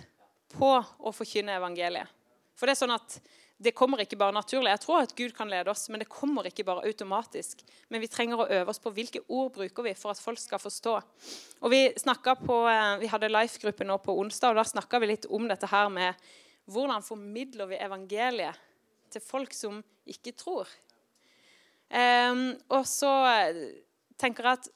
på 0.55 0.71
å 0.71 1.11
forkynne 1.13 1.59
evangeliet. 1.59 2.07
For 2.55 2.69
det 2.69 2.77
er 2.77 2.79
sånn 2.79 2.95
at 2.95 3.19
det 3.63 3.73
kommer 3.75 4.01
ikke 4.03 4.17
bare 4.19 4.35
naturlig. 4.35 4.71
Jeg 4.73 4.81
tror 4.83 5.03
at 5.03 5.15
Gud 5.15 5.33
kan 5.35 5.49
lede 5.51 5.71
oss, 5.71 5.87
men 5.89 6.01
det 6.03 6.09
kommer 6.11 6.47
ikke 6.47 6.65
bare 6.67 6.83
automatisk. 6.87 7.63
Men 7.89 8.03
vi 8.03 8.09
trenger 8.11 8.41
å 8.43 8.47
øve 8.47 8.73
oss 8.73 8.81
på 8.83 8.91
hvilke 8.93 9.21
ord 9.27 9.53
bruker 9.55 9.87
vi 9.87 9.95
for 9.97 10.11
at 10.11 10.21
folk 10.21 10.41
skal 10.41 10.61
forstå. 10.61 10.95
Og 11.61 11.71
Vi, 11.71 11.81
på, 11.93 12.57
eh, 12.69 12.97
vi 12.99 13.07
hadde 13.07 13.31
life-gruppe 13.31 13.87
nå 13.87 13.97
på 14.03 14.17
onsdag, 14.19 14.51
og 14.51 14.61
da 14.61 14.63
snakka 14.67 14.99
vi 14.99 15.11
litt 15.13 15.25
om 15.25 15.47
dette 15.47 15.69
her 15.71 15.89
med 15.89 16.13
hvordan 16.65 17.03
formidler 17.03 17.67
vi 17.67 17.81
evangeliet 17.81 18.59
til 19.11 19.21
folk 19.21 19.53
som 19.53 19.81
ikke 20.07 20.35
tror. 20.35 20.67
Um, 21.93 22.55
og 22.73 22.87
så 22.89 23.11
tenker 24.17 24.47
jeg 24.47 24.57
at 24.57 24.69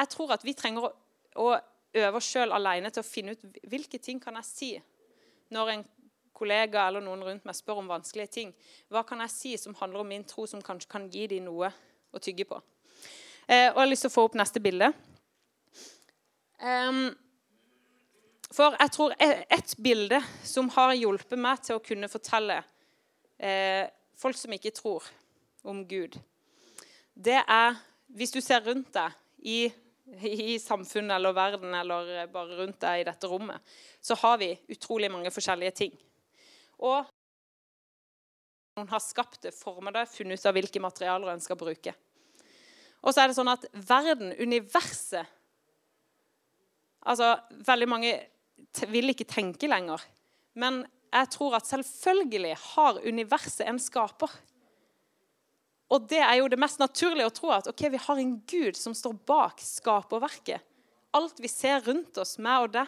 jeg 0.00 0.10
tror 0.16 0.32
at 0.34 0.44
vi 0.44 0.54
trenger 0.56 0.88
å, 0.88 0.90
å 1.38 1.50
øve 1.94 2.18
oss 2.18 2.30
sjøl 2.32 2.54
alene 2.56 2.90
til 2.90 3.04
å 3.04 3.06
finne 3.06 3.36
ut 3.36 3.60
hvilke 3.70 4.00
ting 4.02 4.20
kan 4.22 4.38
jeg 4.40 4.48
si 4.48 4.70
når 5.54 5.72
en 5.74 5.84
kollega 6.36 6.86
eller 6.88 7.04
noen 7.04 7.22
rundt 7.26 7.46
meg 7.48 7.56
spør 7.56 7.82
om 7.82 7.90
vanskelige 7.90 8.34
ting, 8.34 8.52
hva 8.88 9.04
kan 9.06 9.20
jeg 9.24 9.34
si 9.34 9.54
som 9.60 9.76
handler 9.80 10.02
om 10.02 10.12
min 10.12 10.24
tro, 10.24 10.46
som 10.48 10.62
kanskje 10.64 10.90
kan 10.90 11.08
gi 11.12 11.26
dem 11.30 11.48
noe 11.48 11.70
å 12.10 12.22
tygge 12.22 12.46
på? 12.48 12.60
Eh, 13.46 13.68
og 13.70 13.76
Jeg 13.76 13.82
har 13.82 13.90
lyst 13.90 14.06
til 14.06 14.12
å 14.12 14.14
få 14.14 14.26
opp 14.28 14.38
neste 14.38 14.62
bilde. 14.62 14.92
Um, 16.60 17.08
for 18.52 18.74
jeg 18.76 18.92
tror 18.92 19.14
e-, 19.16 19.44
et 19.48 19.74
bilde 19.80 20.18
som 20.44 20.68
har 20.74 20.92
hjulpet 20.98 21.38
meg 21.40 21.62
til 21.64 21.78
å 21.78 21.84
kunne 21.84 22.10
fortelle 22.10 22.58
eh, 23.38 23.86
folk 24.20 24.36
som 24.36 24.52
ikke 24.52 24.74
tror 24.76 25.06
om 25.64 25.84
Gud, 25.88 26.18
det 27.14 27.40
er 27.40 27.78
Hvis 28.10 28.32
du 28.34 28.40
ser 28.42 28.64
rundt 28.66 28.88
deg 28.90 29.12
i, 29.46 29.68
i 30.26 30.56
samfunnet 30.58 31.14
eller 31.14 31.34
verden 31.36 31.74
eller 31.78 32.26
bare 32.26 32.56
rundt 32.58 32.80
deg 32.82 33.00
i 33.00 33.04
dette 33.06 33.28
rommet, 33.30 33.62
så 34.02 34.16
har 34.18 34.40
vi 34.40 34.48
utrolig 34.74 35.06
mange 35.14 35.30
forskjellige 35.30 35.76
ting. 35.78 35.92
Og 36.80 37.08
noen 38.78 38.88
har 38.90 39.02
skapt 39.04 39.42
det, 39.44 39.52
formet 39.56 39.96
det, 39.96 40.06
funnet 40.12 40.40
ut 40.40 40.48
av 40.48 40.56
hvilke 40.56 40.82
materialer 40.82 41.34
en 41.34 41.42
skal 41.44 41.58
bruke. 41.60 41.92
Og 43.00 43.12
så 43.12 43.22
er 43.22 43.30
det 43.30 43.36
sånn 43.38 43.52
at 43.52 43.68
verden, 43.74 44.34
universet 44.40 45.36
Altså, 47.00 47.32
Veldig 47.64 47.86
mange 47.88 48.10
vil 48.92 49.08
ikke 49.08 49.24
tenke 49.24 49.70
lenger. 49.70 50.02
Men 50.52 50.82
jeg 51.08 51.30
tror 51.32 51.56
at 51.56 51.68
selvfølgelig 51.70 52.52
har 52.60 52.98
universet 53.00 53.64
en 53.64 53.78
skaper. 53.80 54.34
Og 55.90 56.04
det 56.10 56.20
er 56.22 56.36
jo 56.38 56.50
det 56.52 56.58
mest 56.60 56.78
naturlige 56.82 57.30
å 57.30 57.34
tro 57.34 57.54
at 57.54 57.70
ok, 57.70 57.86
vi 57.90 58.02
har 58.04 58.20
en 58.20 58.34
Gud 58.52 58.76
som 58.78 58.92
står 58.94 59.16
bak 59.26 59.64
skaperverket. 59.64 60.62
Alt 61.16 61.40
vi 61.42 61.48
ser 61.50 61.80
rundt 61.88 62.20
oss, 62.20 62.36
meg 62.38 62.66
og 62.66 62.74
det, 62.76 62.84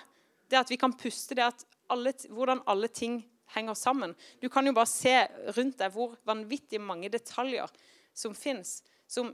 det 0.53 0.61
at 0.61 0.71
vi 0.71 0.79
kan 0.79 0.93
puste, 0.95 1.35
det 1.35 1.49
at 1.49 1.65
alle, 1.91 2.13
hvordan 2.31 2.63
alle 2.71 2.93
ting 2.93 3.23
henger 3.55 3.77
sammen. 3.79 4.15
Du 4.41 4.49
kan 4.53 4.67
jo 4.67 4.75
bare 4.77 4.91
se 4.91 5.15
rundt 5.57 5.79
deg 5.81 5.95
hvor 5.95 6.17
vanvittig 6.29 6.81
mange 6.83 7.11
detaljer 7.13 7.71
som 8.15 8.35
fins, 8.37 8.81
som 9.09 9.33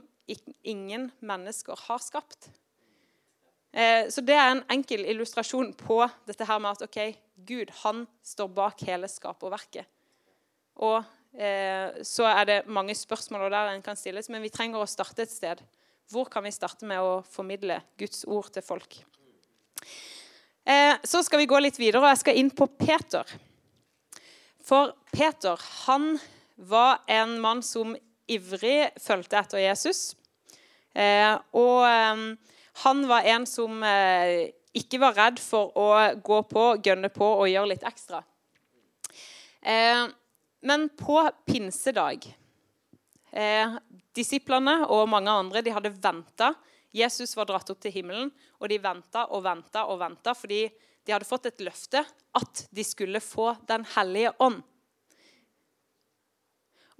ingen 0.63 1.09
mennesker 1.25 1.77
har 1.87 2.01
skapt. 2.03 2.49
Eh, 3.71 4.09
så 4.09 4.21
Det 4.21 4.35
er 4.35 4.51
en 4.51 4.65
enkel 4.69 5.05
illustrasjon 5.05 5.73
på 5.77 6.01
dette 6.27 6.45
her 6.45 6.59
med 6.59 6.77
at 6.77 6.87
ok, 6.87 6.99
Gud 7.45 7.71
han 7.83 8.05
står 8.25 8.49
bak 8.53 8.81
hele 8.87 9.09
skaperverket. 9.09 9.85
Og 10.79 11.03
eh, 11.37 12.01
så 12.03 12.25
er 12.29 12.45
det 12.45 12.59
mange 12.67 12.95
spørsmål 12.95 13.49
der 13.51 13.73
en 13.73 13.85
kan 13.85 13.99
stilles, 13.99 14.29
men 14.29 14.41
vi 14.41 14.53
trenger 14.53 14.81
å 14.81 14.89
starte 14.89 15.25
et 15.25 15.33
sted. 15.33 15.61
Hvor 16.09 16.29
kan 16.31 16.43
vi 16.43 16.53
starte 16.55 16.87
med 16.89 17.01
å 17.03 17.19
formidle 17.29 17.81
Guds 17.99 18.23
ord 18.25 18.49
til 18.53 18.65
folk? 18.65 18.97
Eh, 20.65 20.95
så 21.03 21.21
skal 21.25 21.43
vi 21.43 21.49
gå 21.49 21.59
litt 21.61 21.77
videre, 21.79 22.01
og 22.01 22.09
jeg 22.09 22.23
skal 22.23 22.41
inn 22.41 22.49
på 22.53 22.65
Peter. 22.79 23.25
For 24.69 24.93
Peter 25.11 25.59
han 25.87 26.19
var 26.55 27.01
en 27.07 27.39
mann 27.41 27.63
som 27.63 27.95
ivrig 28.27 28.89
fulgte 29.01 29.39
etter 29.39 29.63
Jesus. 29.63 30.13
Eh, 30.93 31.33
og 31.57 31.85
eh, 31.87 32.21
han 32.83 33.01
var 33.09 33.25
en 33.33 33.47
som 33.49 33.81
eh, 33.81 34.51
ikke 34.77 34.99
var 35.01 35.17
redd 35.17 35.41
for 35.41 35.73
å 35.73 35.87
gå 36.21 36.41
på, 36.51 36.65
gønne 36.85 37.09
på 37.09 37.29
og 37.31 37.49
gjøre 37.49 37.71
litt 37.71 37.87
ekstra. 37.89 38.21
Eh, 39.61 40.05
men 40.69 40.89
på 40.99 41.21
pinsedag 41.47 42.35
Disiplene 44.17 44.87
og 44.89 45.03
mange 45.11 45.29
andre 45.29 45.61
de 45.61 45.69
hadde 45.69 45.91
venta. 46.01 46.47
Jesus 46.97 47.35
var 47.37 47.45
dratt 47.45 47.69
opp 47.69 47.77
til 47.83 47.93
himmelen, 47.93 48.31
og 48.57 48.71
de 48.71 48.79
venta 48.81 49.27
og 49.29 49.43
venta 49.45 49.83
og 49.85 49.99
venta 50.01 50.33
fordi 50.33 50.63
de 51.09 51.15
hadde 51.15 51.25
fått 51.25 51.47
et 51.49 51.61
løfte 51.65 52.03
at 52.37 52.59
de 52.69 52.83
skulle 52.85 53.17
få 53.23 53.55
Den 53.65 53.81
hellige 53.95 54.29
ånd. 54.45 54.59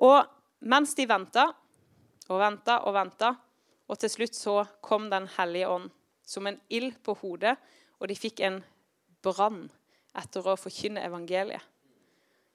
Og 0.02 0.26
mens 0.66 0.96
de 0.98 1.06
venta 1.06 1.44
og 2.30 2.42
venta 2.42 2.80
og 2.90 2.96
venta, 2.98 3.30
og 3.86 4.02
til 4.02 4.10
slutt 4.10 4.34
så 4.34 4.56
kom 4.82 5.12
Den 5.14 5.30
hellige 5.38 5.70
ånd 5.70 5.94
som 6.26 6.50
en 6.50 6.58
ild 6.74 6.98
på 7.06 7.14
hodet, 7.22 7.54
og 8.02 8.10
de 8.10 8.18
fikk 8.18 8.42
en 8.46 8.60
brann 9.22 9.68
etter 10.18 10.46
å 10.46 10.58
forkynne 10.58 11.06
evangeliet. 11.06 11.62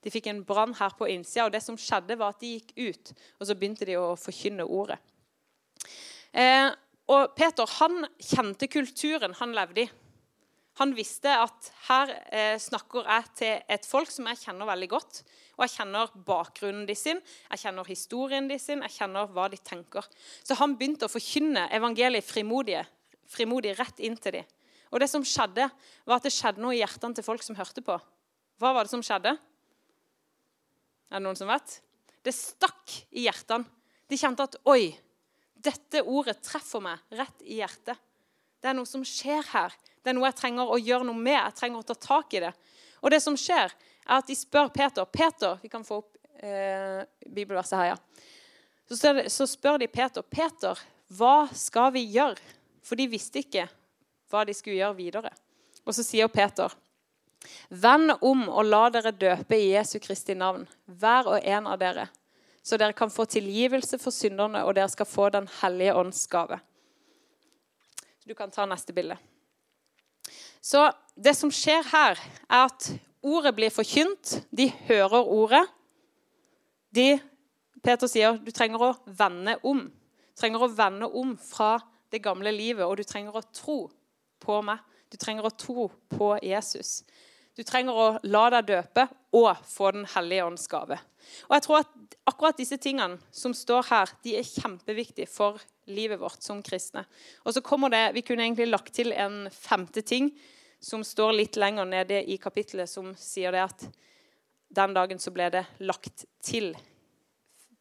De 0.03 0.11
fikk 0.11 0.27
en 0.31 0.43
brann 0.47 0.75
her 0.75 0.99
på 0.99 1.07
innsida, 1.07 1.47
og 1.47 1.55
det 1.55 1.63
som 1.63 1.79
skjedde, 1.79 2.19
var 2.19 2.35
at 2.35 2.43
de 2.43 2.57
gikk 2.57 2.75
ut, 2.77 3.15
og 3.39 3.47
så 3.47 3.55
begynte 3.55 3.87
de 3.87 3.95
å 3.99 4.17
forkynne 4.19 4.67
ordet. 4.67 4.99
Eh, 6.35 6.71
og 7.15 7.35
Peter 7.39 7.79
han 7.79 8.09
kjente 8.19 8.67
kulturen 8.67 9.39
han 9.39 9.55
levde 9.55 9.87
i. 9.87 9.93
Han 10.81 10.95
visste 10.97 11.31
at 11.39 11.69
her 11.87 12.11
eh, 12.35 12.57
snakker 12.59 13.07
jeg 13.07 13.31
til 13.39 13.75
et 13.77 13.87
folk 13.87 14.11
som 14.11 14.27
jeg 14.27 14.41
kjenner 14.41 14.67
veldig 14.67 14.89
godt. 14.91 15.21
Og 15.55 15.63
jeg 15.63 15.75
kjenner 15.77 16.11
bakgrunnen 16.27 16.83
de 16.89 16.97
sin, 16.99 17.21
jeg 17.53 17.63
kjenner 17.63 17.87
historien 17.87 18.49
de 18.51 18.59
sin, 18.59 18.83
jeg 18.83 18.97
kjenner 18.97 19.31
hva 19.31 19.47
de 19.53 19.61
tenker. 19.63 20.07
Så 20.43 20.57
han 20.59 20.75
begynte 20.75 21.07
å 21.07 21.13
forkynne 21.13 21.69
evangeliet 21.79 22.27
frimodig, 22.27 22.81
frimodig 23.31 23.77
rett 23.79 24.03
inn 24.03 24.19
til 24.19 24.41
dem. 24.41 24.51
Og 24.91 25.03
det 25.03 25.09
som 25.11 25.23
skjedde, 25.27 25.69
var 26.07 26.19
at 26.19 26.27
det 26.27 26.35
skjedde 26.35 26.63
noe 26.63 26.75
i 26.75 26.81
hjertene 26.81 27.15
til 27.15 27.27
folk 27.27 27.43
som 27.47 27.59
hørte 27.59 27.83
på. 27.87 27.95
Hva 28.63 28.75
var 28.75 28.87
det 28.87 28.95
som 28.95 29.03
skjedde? 29.03 29.37
Er 31.11 31.19
det 31.19 31.25
noen 31.27 31.39
som 31.39 31.51
vet? 31.51 31.79
Det 32.25 32.35
stakk 32.35 32.93
i 33.13 33.27
hjertene 33.27 33.69
De 34.09 34.17
kjente 34.21 34.45
at 34.47 34.57
oi, 34.69 34.93
dette 35.55 36.03
ordet 36.05 36.37
treffer 36.45 36.83
meg 36.85 37.01
rett 37.17 37.43
i 37.47 37.59
hjertet. 37.63 37.97
Det 38.61 38.69
er 38.71 38.77
noe 38.77 38.89
som 38.89 39.03
skjer 39.07 39.43
her. 39.49 39.73
Det 40.05 40.13
er 40.13 40.19
noe 40.19 40.29
jeg 40.29 40.37
trenger 40.37 40.69
å 40.69 40.77
gjøre 40.77 41.09
noe 41.09 41.17
med. 41.17 41.39
Jeg 41.39 41.57
trenger 41.57 41.81
å 41.81 41.89
ta 41.89 41.97
tak 41.97 42.37
i 42.37 42.43
det. 42.45 42.53
Og 43.01 43.13
det 43.13 43.23
som 43.25 43.37
skjer, 43.41 43.73
er 44.05 44.19
at 44.19 44.29
de 44.29 44.37
spør 44.37 44.69
Peter 44.73 45.05
Peter, 45.09 45.57
Vi 45.63 45.73
kan 45.73 45.85
få 45.85 46.03
opp 46.03 46.17
eh, 46.45 47.05
bibelverset 47.25 47.79
her, 47.79 47.95
ja. 47.95 47.97
Så, 48.85 49.15
så 49.33 49.47
spør 49.49 49.79
de 49.81 49.89
Peter 49.89 50.23
Peter, 50.23 50.79
hva 51.09 51.49
skal 51.57 51.93
vi 51.95 52.05
gjøre? 52.13 52.37
For 52.85 53.01
de 53.01 53.09
visste 53.09 53.41
ikke 53.41 53.65
hva 54.29 54.45
de 54.45 54.53
skulle 54.53 54.77
gjøre 54.77 54.99
videre. 54.99 55.33
Og 55.89 55.97
så 55.97 56.05
sier 56.05 56.29
Peter, 56.29 56.73
Vend 57.69 58.13
om 58.25 58.47
og 58.49 58.65
la 58.65 58.87
dere 58.93 59.13
døpe 59.13 59.57
i 59.57 59.73
Jesu 59.75 59.99
Kristi 60.01 60.37
navn, 60.37 60.65
hver 60.89 61.29
og 61.29 61.45
en 61.45 61.67
av 61.69 61.81
dere, 61.81 62.07
så 62.65 62.79
dere 62.81 62.97
kan 62.97 63.13
få 63.13 63.27
tilgivelse 63.29 63.99
for 64.01 64.15
synderne, 64.17 64.63
og 64.65 64.77
dere 64.77 64.89
skal 64.89 65.09
få 65.09 65.29
Den 65.29 65.49
hellige 65.61 65.95
ånds 65.95 66.27
gave. 66.33 66.61
Du 68.25 68.33
kan 68.35 68.51
ta 68.51 68.65
neste 68.65 68.97
bilde. 68.97 69.19
Så 70.65 70.87
det 71.15 71.35
som 71.37 71.53
skjer 71.53 71.85
her, 71.91 72.21
er 72.49 72.67
at 72.71 72.89
ordet 73.25 73.53
blir 73.57 73.73
forkynt. 73.73 74.39
De 74.51 74.71
hører 74.89 75.21
ordet. 75.21 75.65
De, 76.95 77.19
Peter 77.85 78.09
sier 78.09 78.39
du 78.41 78.49
trenger 78.55 78.83
å 78.83 78.95
vende 79.05 79.59
om. 79.67 79.85
Du 79.85 80.41
trenger 80.41 80.65
å 80.65 80.73
vende 80.73 81.11
om 81.13 81.35
fra 81.39 81.77
det 82.13 82.23
gamle 82.25 82.53
livet, 82.55 82.87
og 82.87 82.97
du 82.97 83.05
trenger 83.05 83.37
å 83.37 83.45
tro 83.53 83.79
på 84.43 84.59
meg. 84.65 84.81
Du 85.13 85.19
trenger 85.21 85.47
å 85.47 85.55
tro 85.55 85.89
på 86.11 86.33
Jesus. 86.43 87.03
Du 87.55 87.63
trenger 87.63 87.95
å 87.95 88.07
la 88.27 88.49
deg 88.51 88.67
døpe 88.73 89.07
og 89.35 89.61
få 89.67 89.93
Den 89.95 90.07
hellige 90.15 90.47
ånds 90.47 90.67
gave. 90.71 90.99
Og 91.47 91.55
jeg 91.55 91.65
tror 91.67 91.81
at 91.81 92.17
akkurat 92.27 92.59
disse 92.59 92.79
tingene 92.83 93.19
som 93.35 93.55
står 93.55 93.87
her, 93.91 94.11
de 94.25 94.35
er 94.39 94.49
kjempeviktige 94.49 95.31
for 95.31 95.63
livet 95.87 96.21
vårt 96.21 96.43
som 96.43 96.63
kristne. 96.65 97.05
Og 97.45 97.55
så 97.55 97.63
kommer 97.63 97.91
det, 97.91 98.15
Vi 98.15 98.23
kunne 98.23 98.43
egentlig 98.43 98.69
lagt 98.69 98.95
til 98.95 99.13
en 99.13 99.49
femte 99.51 100.03
ting 100.03 100.33
som 100.81 101.05
står 101.05 101.33
litt 101.33 101.57
lenger 101.57 101.85
nede 101.85 102.25
i 102.25 102.37
kapittelet, 102.37 102.91
som 102.91 103.15
sier 103.17 103.53
det 103.53 103.63
at 103.63 103.87
den 104.75 104.95
dagen 104.95 105.19
så 105.19 105.31
ble 105.31 105.49
det 105.51 105.65
lagt 105.79 106.27
til 106.43 106.75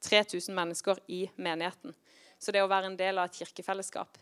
3000 0.03 0.53
mennesker 0.55 0.99
i 1.07 1.25
menigheten. 1.35 1.93
Så 2.39 2.51
det 2.51 2.61
å 2.63 2.69
være 2.69 2.91
en 2.91 2.99
del 2.99 3.17
av 3.17 3.29
et 3.29 3.39
kirkefellesskap. 3.41 4.17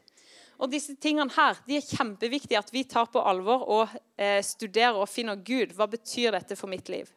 Og 0.62 0.70
disse 0.70 0.94
tingene 1.02 1.34
her, 1.34 1.58
de 1.66 1.80
er 1.80 1.86
kjempeviktige 1.86 2.60
at 2.60 2.70
vi 2.74 2.84
tar 2.86 3.08
på 3.10 3.22
alvor 3.26 3.66
og 3.66 3.96
eh, 4.22 4.40
studerer 4.46 5.00
og 5.00 5.10
finner 5.10 5.40
Gud. 5.42 5.74
Hva 5.74 5.88
betyr 5.90 6.36
dette 6.38 6.58
for 6.60 6.70
mitt 6.70 6.92
liv? 6.94 7.10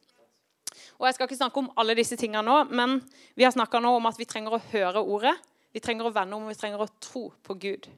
Og 0.96 1.06
Jeg 1.06 1.16
skal 1.16 1.28
ikke 1.28 1.40
snakke 1.42 1.60
om 1.60 1.72
alle 1.80 1.96
disse 1.98 2.16
tingene 2.16 2.44
nå, 2.46 2.56
men 2.72 3.00
vi 3.36 3.44
har 3.44 3.52
snakka 3.52 3.82
om 3.84 4.08
at 4.08 4.18
vi 4.18 4.28
trenger 4.28 4.56
å 4.56 4.62
høre 4.72 5.02
ordet. 5.02 5.34
Vi 5.74 5.82
trenger 5.82 6.06
å 6.08 6.14
vende 6.14 6.38
om, 6.38 6.46
vi 6.48 6.56
trenger 6.56 6.80
å 6.80 6.90
tro 7.02 7.26
på 7.44 7.56
Gud. 7.60 7.88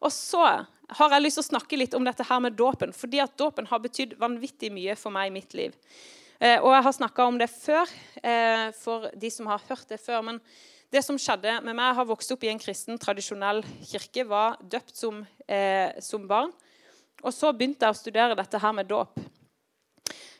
Og 0.00 0.12
så 0.14 0.44
har 0.46 1.14
jeg 1.14 1.24
lyst 1.24 1.40
til 1.40 1.44
å 1.44 1.50
snakke 1.50 1.80
litt 1.80 1.96
om 1.98 2.06
dette 2.06 2.24
her 2.24 2.40
med 2.40 2.56
dåpen. 2.56 2.94
Fordi 2.94 3.20
at 3.20 3.36
dåpen 3.36 3.68
har 3.68 3.82
betydd 3.82 4.16
vanvittig 4.20 4.70
mye 4.72 4.96
for 4.96 5.12
meg 5.12 5.28
i 5.28 5.34
mitt 5.34 5.56
liv. 5.58 5.74
Eh, 6.38 6.56
og 6.62 6.70
jeg 6.72 6.86
har 6.86 6.94
snakka 6.94 7.26
om 7.26 7.38
det 7.40 7.50
før 7.50 7.90
eh, 8.22 8.68
for 8.78 9.10
de 9.18 9.30
som 9.34 9.50
har 9.50 9.64
hørt 9.68 9.90
det 9.90 9.98
før. 10.00 10.22
men 10.30 10.40
det 10.90 11.02
som 11.04 11.18
skjedde 11.20 11.58
med 11.60 11.74
meg, 11.74 11.90
Jeg 11.90 11.98
har 11.98 12.08
vokst 12.08 12.32
opp 12.32 12.44
i 12.44 12.48
en 12.48 12.60
kristen, 12.60 12.98
tradisjonell 12.98 13.62
kirke, 13.84 14.24
var 14.24 14.56
døpt 14.62 14.96
som, 14.96 15.26
eh, 15.46 16.00
som 16.00 16.26
barn. 16.26 16.52
Og 17.22 17.32
så 17.32 17.52
begynte 17.52 17.84
jeg 17.84 17.92
å 17.92 17.98
studere 17.98 18.36
dette 18.36 18.58
her 18.58 18.72
med 18.72 18.88
dåp. 18.88 19.18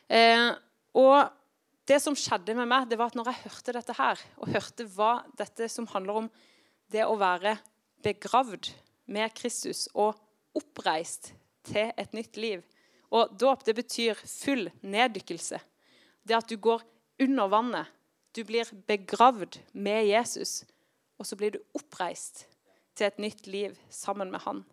Eh, 0.09 0.55
og 0.95 1.29
det 1.85 2.01
som 2.01 2.15
skjedde 2.15 2.55
med 2.55 2.67
meg, 2.67 2.89
det 2.89 2.97
var 2.97 3.07
at 3.07 3.15
når 3.15 3.25
jeg 3.25 3.43
hørte 3.43 3.73
dette 3.73 3.93
her, 3.93 4.17
og 4.37 4.47
hørte 4.49 4.85
hva 4.85 5.23
dette 5.37 5.69
som 5.69 5.87
handler 5.87 6.15
om 6.23 6.29
det 6.89 7.05
å 7.05 7.17
være 7.17 7.59
begravd 8.01 8.71
med 9.07 9.33
Kristus 9.35 9.87
og 9.93 10.17
oppreist 10.57 11.33
til 11.63 11.91
et 11.97 12.13
nytt 12.13 12.37
liv 12.37 12.63
Og 13.11 13.31
dåp 13.41 13.63
det 13.65 13.73
betyr 13.73 14.13
full 14.13 14.67
neddykkelse. 14.85 15.57
Det 16.21 16.35
at 16.37 16.47
du 16.47 16.57
går 16.61 16.83
under 17.19 17.47
vannet 17.49 17.87
du 18.35 18.43
blir 18.45 18.69
begravd 18.87 19.59
med 19.73 20.05
Jesus, 20.07 20.63
og 21.17 21.25
så 21.25 21.35
blir 21.35 21.55
du 21.55 21.59
oppreist 21.75 22.45
til 22.95 23.07
et 23.07 23.19
nytt 23.19 23.47
liv 23.47 23.77
sammen 23.89 24.31
med 24.31 24.43
han. 24.45 24.63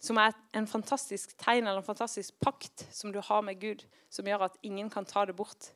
Som 0.00 0.20
er 0.22 0.36
en 0.54 0.68
fantastisk 0.70 1.34
tegn 1.40 1.66
eller 1.66 1.82
en 1.82 1.86
fantastisk 1.86 2.36
pakt 2.40 2.86
som 2.94 3.12
du 3.12 3.20
har 3.24 3.42
med 3.42 3.60
Gud, 3.60 3.82
som 4.10 4.26
gjør 4.26 4.46
at 4.46 4.58
ingen 4.62 4.90
kan 4.90 5.06
ta 5.06 5.24
det 5.26 5.36
bort. 5.36 5.72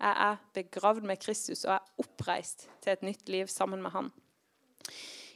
Jeg 0.00 0.12
er 0.30 0.40
begravd 0.56 1.04
med 1.08 1.20
Kristus 1.20 1.64
og 1.64 1.76
er 1.76 2.02
oppreist 2.02 2.66
til 2.84 2.92
et 2.92 3.04
nytt 3.04 3.28
liv 3.28 3.48
sammen 3.52 3.82
med 3.82 3.92
han. 3.92 4.10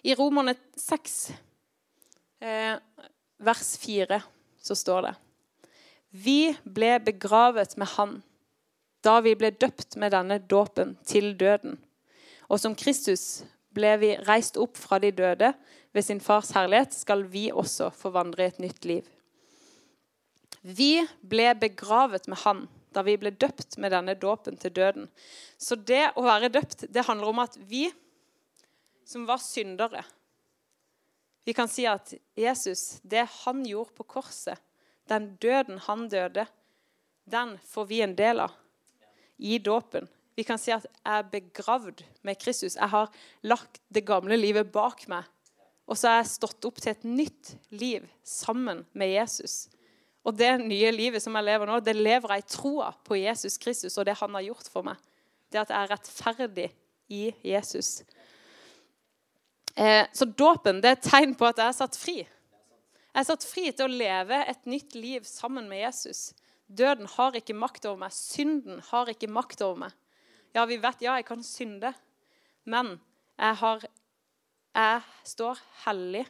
I 0.04 0.14
Romerne 0.16 0.54
6, 0.76 1.32
eh, 2.40 2.76
vers 3.38 3.78
4, 3.78 4.20
så 4.60 4.74
står 4.74 5.02
det 5.06 5.14
Vi 6.10 6.56
ble 6.64 6.98
begravet 7.04 7.76
med 7.76 7.86
Han 7.96 8.22
da 9.04 9.20
vi 9.24 9.34
ble 9.38 9.50
døpt 9.50 9.96
med 10.00 10.12
denne 10.12 10.38
dåpen 10.38 10.96
til 11.08 11.32
døden. 11.38 11.78
Og 12.50 12.60
som 12.60 12.74
Kristus 12.76 13.44
ble 13.74 13.94
vi 14.02 14.10
reist 14.26 14.58
opp 14.60 14.78
fra 14.78 14.98
de 15.02 15.12
døde 15.14 15.52
ved 15.94 16.04
sin 16.04 16.20
fars 16.20 16.50
herlighet, 16.56 16.94
skal 16.94 17.24
vi 17.30 17.48
også 17.52 17.90
forvandre 17.94 18.44
i 18.44 18.52
et 18.52 18.60
nytt 18.62 18.86
liv. 18.88 19.08
Vi 20.60 21.00
ble 21.22 21.54
begravet 21.56 22.28
med 22.28 22.42
Han 22.44 22.66
da 22.90 23.04
vi 23.06 23.14
ble 23.20 23.30
døpt 23.30 23.78
med 23.78 23.92
denne 23.94 24.16
dåpen 24.18 24.56
til 24.58 24.72
døden. 24.74 25.06
Så 25.58 25.76
det 25.76 26.10
å 26.18 26.24
være 26.26 26.50
døpt, 26.50 26.88
det 26.90 27.06
handler 27.06 27.30
om 27.30 27.42
at 27.44 27.54
vi 27.70 27.86
som 29.06 29.26
var 29.26 29.38
syndere 29.42 30.04
Vi 31.46 31.54
kan 31.56 31.70
si 31.70 31.86
at 31.88 32.12
Jesus, 32.36 33.00
det 33.02 33.24
han 33.44 33.62
gjorde 33.66 33.94
på 33.96 34.04
korset, 34.04 34.58
den 35.08 35.36
døden 35.40 35.78
han 35.86 36.04
døde, 36.12 36.44
den 37.24 37.56
får 37.64 37.86
vi 37.88 38.02
en 38.04 38.12
del 38.14 38.42
av 38.44 38.52
i 39.40 39.58
dåpen. 39.58 40.08
Vi 40.38 40.44
kan 40.46 40.60
si 40.60 40.72
at 40.72 40.86
jeg 40.86 41.00
er 41.04 41.26
begravd 41.32 42.04
med 42.24 42.38
Kristus. 42.40 42.76
Jeg 42.78 42.92
har 42.92 43.10
lagt 43.42 43.80
det 43.92 44.06
gamle 44.08 44.38
livet 44.38 44.70
bak 44.72 45.06
meg. 45.10 45.26
Og 45.90 45.98
så 45.98 46.08
har 46.08 46.20
jeg 46.20 46.30
stått 46.36 46.64
opp 46.68 46.78
til 46.80 46.92
et 46.92 47.04
nytt 47.04 47.54
liv 47.74 48.06
sammen 48.22 48.84
med 48.94 49.10
Jesus. 49.10 49.64
Og 50.22 50.36
det 50.36 50.52
nye 50.62 50.92
livet 50.94 51.22
som 51.24 51.34
jeg 51.36 51.48
lever 51.48 51.68
nå, 51.68 51.80
det 51.82 51.96
lever 51.96 52.36
jeg 52.36 52.44
i 52.44 52.50
troa 52.52 52.90
på 53.06 53.18
Jesus 53.18 53.56
Kristus 53.60 53.96
og 53.98 54.06
det 54.06 54.18
han 54.20 54.36
har 54.36 54.46
gjort 54.46 54.68
for 54.70 54.86
meg. 54.86 55.00
Det 55.50 55.62
at 55.64 55.72
jeg 55.72 55.80
er 55.80 55.92
rettferdig 55.94 56.68
i 57.10 57.22
Jesus. 57.50 58.02
Eh, 59.74 60.04
så 60.12 60.28
dåpen 60.28 60.78
det 60.82 60.92
er 60.92 60.98
et 60.98 61.08
tegn 61.08 61.34
på 61.34 61.48
at 61.48 61.58
jeg 61.58 61.72
er 61.72 61.78
satt 61.80 61.98
fri. 61.98 62.18
Jeg 62.20 63.22
er 63.24 63.26
satt 63.26 63.46
fri 63.48 63.70
til 63.72 63.88
å 63.88 63.98
leve 64.04 64.44
et 64.52 64.68
nytt 64.70 64.94
liv 64.94 65.26
sammen 65.26 65.66
med 65.70 65.82
Jesus. 65.82 66.30
Døden 66.70 67.08
har 67.16 67.34
ikke 67.34 67.56
makt 67.58 67.86
over 67.90 68.04
meg. 68.04 68.14
Synden 68.14 68.82
har 68.90 69.10
ikke 69.10 69.30
makt 69.30 69.62
over 69.66 69.86
meg. 69.86 69.94
Ja, 70.54 70.64
vi 70.66 70.78
vet 70.82 71.02
ja, 71.02 71.16
jeg 71.18 71.26
kan 71.26 71.42
synde, 71.46 71.92
men 72.66 72.96
jeg, 73.38 73.56
har, 73.62 73.86
jeg 74.74 75.00
står 75.30 75.62
hellig 75.84 76.24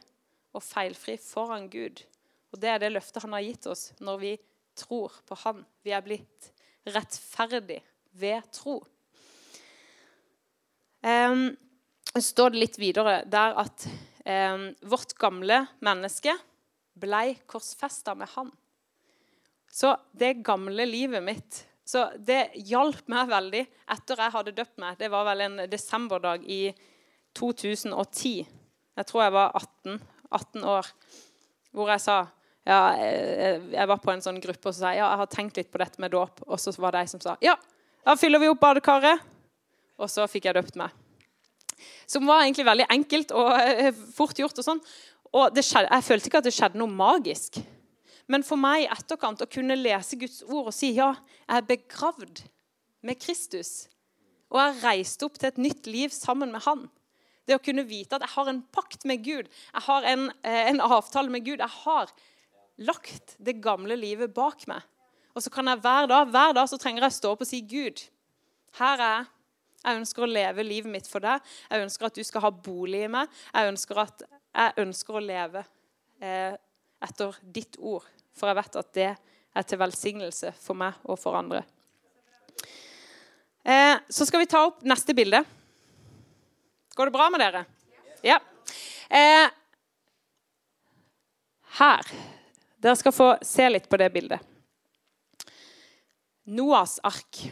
og 0.53 0.63
feilfri 0.65 1.17
foran 1.21 1.69
Gud. 1.71 2.03
Og 2.51 2.61
Det 2.61 2.69
er 2.69 2.81
det 2.81 2.91
løftet 2.91 3.23
han 3.23 3.37
har 3.37 3.45
gitt 3.45 3.67
oss 3.69 3.91
når 4.01 4.21
vi 4.21 4.33
tror 4.77 5.13
på 5.27 5.37
han. 5.43 5.63
Vi 5.85 5.93
er 5.93 6.05
blitt 6.05 6.51
rettferdig 6.89 7.81
ved 8.17 8.49
tro. 8.53 8.79
Um, 11.01 11.51
så 12.11 12.21
står 12.21 12.57
litt 12.57 12.77
videre 12.81 13.21
der 13.29 13.55
at 13.61 13.85
um, 14.25 14.67
vårt 14.89 15.15
gamle 15.17 15.63
menneske 15.81 16.33
blei 17.01 17.37
korsfesta 17.49 18.13
med 18.17 18.29
han. 18.35 18.51
Så 19.71 19.95
det 20.11 20.41
gamle 20.45 20.85
livet 20.85 21.23
mitt 21.23 21.65
så 21.91 22.05
Det 22.15 22.53
hjalp 22.69 23.07
meg 23.11 23.27
veldig 23.27 23.61
etter 23.91 24.19
jeg 24.23 24.31
hadde 24.31 24.53
døpt 24.55 24.77
meg. 24.79 24.95
Det 24.99 25.09
var 25.11 25.25
vel 25.27 25.41
en 25.43 25.57
desemberdag 25.67 26.45
i 26.47 26.69
2010. 27.35 28.45
Jeg 28.95 29.07
tror 29.09 29.23
jeg 29.25 29.33
var 29.35 29.57
18, 29.57 29.97
18 30.29 30.69
år. 30.71 30.87
Hvor 31.75 31.91
jeg 31.91 32.03
sa 32.03 32.15
ja, 32.67 32.79
Jeg 32.95 33.89
var 33.89 33.99
på 33.99 34.13
en 34.13 34.23
sånn 34.23 34.39
gruppe 34.43 34.69
og 34.69 34.77
sa 34.77 34.93
ja, 34.93 35.09
jeg 35.09 35.21
har 35.23 35.31
tenkt 35.33 35.59
litt 35.59 35.71
på 35.73 35.81
dette 35.81 35.99
med 35.99 36.13
dåp. 36.15 36.45
Og 36.47 36.61
så 36.61 36.71
var 36.77 36.95
det 36.95 37.03
ei 37.03 37.11
som 37.11 37.23
sa 37.23 37.35
ja, 37.43 37.57
da 38.05 38.15
fyller 38.15 38.39
vi 38.39 38.51
opp 38.53 38.61
badekaret. 38.61 39.27
Og 39.99 40.09
så 40.09 40.25
fikk 40.31 40.47
jeg 40.47 40.57
døpt 40.57 40.79
meg. 40.79 40.95
Som 42.09 42.29
var 42.29 42.45
egentlig 42.45 42.69
veldig 42.69 42.87
enkelt 42.93 43.35
og 43.35 43.51
eh, 43.57 43.91
fort 44.15 44.37
gjort. 44.39 44.57
Og 44.57 44.65
sånn. 44.65 44.81
Og 45.31 45.59
skjedde, 45.59 45.89
jeg 45.89 46.07
følte 46.07 46.29
ikke 46.29 46.41
at 46.41 46.47
det 46.47 46.55
skjedde 46.55 46.79
noe 46.81 46.91
magisk. 46.91 47.59
Men 48.29 48.45
for 48.45 48.59
meg 48.59 48.85
i 48.85 48.89
etterkant 48.91 49.41
å 49.43 49.49
kunne 49.49 49.77
lese 49.79 50.19
Guds 50.19 50.41
ord 50.47 50.69
og 50.71 50.75
si 50.75 50.91
ja, 50.97 51.13
jeg 51.47 51.61
er 51.61 51.69
begravd 51.69 52.43
med 53.07 53.19
Kristus. 53.21 53.87
Og 54.51 54.59
jeg 54.59 54.73
har 54.73 54.83
reist 54.91 55.23
opp 55.25 55.39
til 55.39 55.49
et 55.49 55.61
nytt 55.61 55.87
liv 55.89 56.13
sammen 56.13 56.51
med 56.53 56.63
Han. 56.67 56.85
Det 57.47 57.57
å 57.57 57.63
kunne 57.63 57.87
vite 57.87 58.15
at 58.15 58.25
jeg 58.25 58.35
har 58.35 58.51
en 58.51 58.61
pakt 58.75 59.05
med 59.09 59.23
Gud, 59.25 59.47
jeg 59.49 59.83
har 59.87 60.05
en, 60.07 60.29
eh, 60.43 60.69
en 60.69 60.81
avtale 60.81 61.31
med 61.33 61.45
Gud. 61.45 61.59
Jeg 61.59 61.75
har 61.81 62.11
lagt 62.77 63.35
det 63.39 63.61
gamle 63.61 63.97
livet 63.97 64.33
bak 64.33 64.67
meg. 64.67 64.83
Og 65.35 65.43
så 65.43 65.51
kan 65.51 65.65
jeg 65.67 65.81
hver 65.81 66.07
dag 66.11 66.27
hver 66.27 66.53
dag 66.53 66.67
så 66.69 66.77
trenger 66.77 67.05
jeg 67.05 67.13
å 67.13 67.19
stå 67.19 67.31
opp 67.31 67.41
og 67.41 67.47
si 67.47 67.61
Gud, 67.61 68.03
her 68.79 68.97
er 68.99 69.15
jeg. 69.17 69.29
Jeg 69.81 69.97
ønsker 69.97 70.23
å 70.23 70.29
leve 70.29 70.63
livet 70.63 70.91
mitt 70.93 71.07
for 71.09 71.23
deg. 71.23 71.41
Jeg 71.71 71.81
ønsker 71.81 72.05
at 72.05 72.17
du 72.17 72.21
skal 72.23 72.43
ha 72.45 72.51
bolig 72.53 72.99
i 73.07 73.09
meg. 73.09 73.31
Jeg 73.49 73.71
ønsker, 73.71 73.97
at, 73.97 74.21
jeg 74.53 74.73
ønsker 74.83 75.17
å 75.17 75.23
leve 75.25 75.63
eh, 76.21 76.53
etter 77.01 77.37
ditt 77.41 77.77
ord, 77.79 78.05
for 78.37 78.51
jeg 78.51 78.59
vet 78.61 78.79
at 78.81 78.91
det 78.97 79.09
er 79.11 79.67
til 79.67 79.81
velsignelse 79.81 80.53
for 80.61 80.77
meg 80.79 80.99
og 81.03 81.19
for 81.19 81.37
andre. 81.37 81.63
Eh, 83.63 83.97
så 84.09 84.25
skal 84.25 84.41
vi 84.41 84.49
ta 84.49 84.63
opp 84.67 84.81
neste 84.87 85.13
bilde. 85.17 85.43
Går 86.95 87.09
det 87.09 87.15
bra 87.15 87.29
med 87.29 87.43
dere? 87.43 87.65
Ja. 88.25 88.39
Eh, 89.09 89.49
her. 91.81 92.13
Dere 92.81 92.97
skal 92.97 93.13
få 93.13 93.27
se 93.45 93.67
litt 93.69 93.89
på 93.89 93.99
det 94.01 94.09
bildet. 94.13 94.39
Noas 96.51 96.97
ark. 97.05 97.43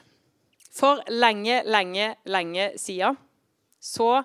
For 0.74 1.04
lenge, 1.12 1.62
lenge, 1.68 2.14
lenge 2.30 2.72
siden 2.80 3.18
så 3.80 4.22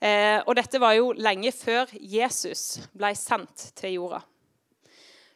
eh, 0.00 0.40
Og 0.46 0.54
dette 0.56 0.80
var 0.82 0.94
jo 0.96 1.12
lenge 1.14 1.52
før 1.54 1.90
Jesus 1.98 2.80
ble 2.94 3.12
sendt 3.18 3.68
til 3.78 3.98
jorda. 3.98 4.20